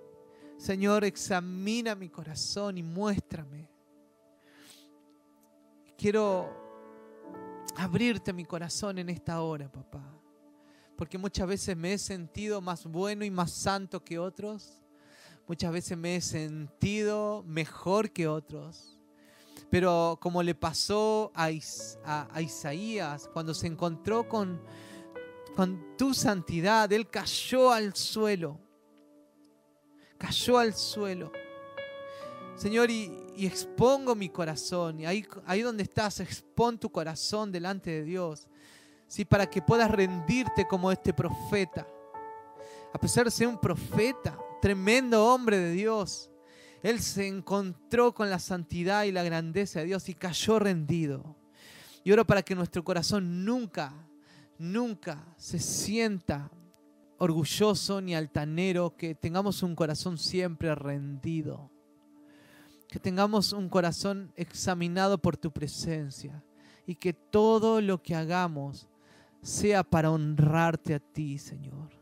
Señor, 0.56 1.04
examina 1.04 1.94
mi 1.94 2.08
corazón 2.08 2.78
y 2.78 2.82
muéstrame. 2.82 3.68
Quiero 5.96 6.62
abrirte 7.76 8.32
mi 8.32 8.44
corazón 8.44 8.98
en 8.98 9.08
esta 9.08 9.40
hora, 9.42 9.70
papá. 9.70 10.04
Porque 10.96 11.18
muchas 11.18 11.48
veces 11.48 11.76
me 11.76 11.94
he 11.94 11.98
sentido 11.98 12.60
más 12.60 12.86
bueno 12.86 13.24
y 13.24 13.30
más 13.30 13.50
santo 13.50 14.04
que 14.04 14.18
otros. 14.18 14.82
Muchas 15.48 15.72
veces 15.72 15.98
me 15.98 16.16
he 16.16 16.20
sentido 16.20 17.42
mejor 17.46 18.10
que 18.10 18.28
otros. 18.28 18.98
Pero 19.70 20.18
como 20.20 20.42
le 20.42 20.54
pasó 20.54 21.32
a, 21.34 21.50
Isaías 21.50 23.28
cuando 23.32 23.54
se 23.54 23.66
encontró 23.66 24.28
con, 24.28 24.60
con 25.54 25.96
tu 25.96 26.14
santidad, 26.14 26.92
él 26.92 27.08
cayó 27.08 27.70
al 27.70 27.94
suelo. 27.94 28.58
Cayó 30.18 30.58
al 30.58 30.74
suelo. 30.74 31.32
Señor, 32.56 32.90
y, 32.90 33.10
expongo 33.38 34.14
mi 34.14 34.28
corazón. 34.28 35.00
Y 35.00 35.06
ahí, 35.06 35.26
ahí 35.46 35.62
donde 35.62 35.82
estás, 35.82 36.20
expon 36.20 36.78
tu 36.78 36.90
corazón 36.90 37.50
delante 37.50 37.90
de 37.90 38.04
Dios. 38.04 38.48
¿sí? 39.06 39.24
Para 39.24 39.48
que 39.48 39.62
puedas 39.62 39.90
rendirte 39.90 40.66
como 40.66 40.92
este 40.92 41.12
profeta. 41.12 41.86
A 42.92 42.98
pesar 42.98 43.24
de 43.24 43.30
ser 43.30 43.48
un 43.48 43.58
profeta, 43.58 44.38
tremendo 44.60 45.26
hombre 45.26 45.58
de 45.58 45.72
Dios, 45.72 46.30
él 46.82 47.00
se 47.00 47.26
encontró 47.26 48.12
con 48.14 48.28
la 48.28 48.38
santidad 48.38 49.04
y 49.04 49.12
la 49.12 49.22
grandeza 49.22 49.80
de 49.80 49.86
Dios 49.86 50.08
y 50.08 50.14
cayó 50.14 50.58
rendido. 50.58 51.36
Y 52.04 52.12
oro 52.12 52.26
para 52.26 52.42
que 52.42 52.54
nuestro 52.54 52.82
corazón 52.82 53.44
nunca, 53.44 53.94
nunca 54.62 55.34
se 55.36 55.58
sienta 55.58 56.50
orgulloso 57.18 58.00
ni 58.00 58.14
altanero, 58.14 58.96
que 58.96 59.14
tengamos 59.14 59.62
un 59.62 59.74
corazón 59.74 60.18
siempre 60.18 60.74
rendido 60.74 61.72
que 62.92 63.00
tengamos 63.00 63.54
un 63.54 63.70
corazón 63.70 64.34
examinado 64.36 65.16
por 65.16 65.38
tu 65.38 65.50
presencia 65.50 66.44
y 66.86 66.96
que 66.96 67.14
todo 67.14 67.80
lo 67.80 68.02
que 68.02 68.14
hagamos 68.14 68.86
sea 69.40 69.82
para 69.82 70.10
honrarte 70.10 70.92
a 70.92 71.00
ti, 71.00 71.38
Señor. 71.38 72.01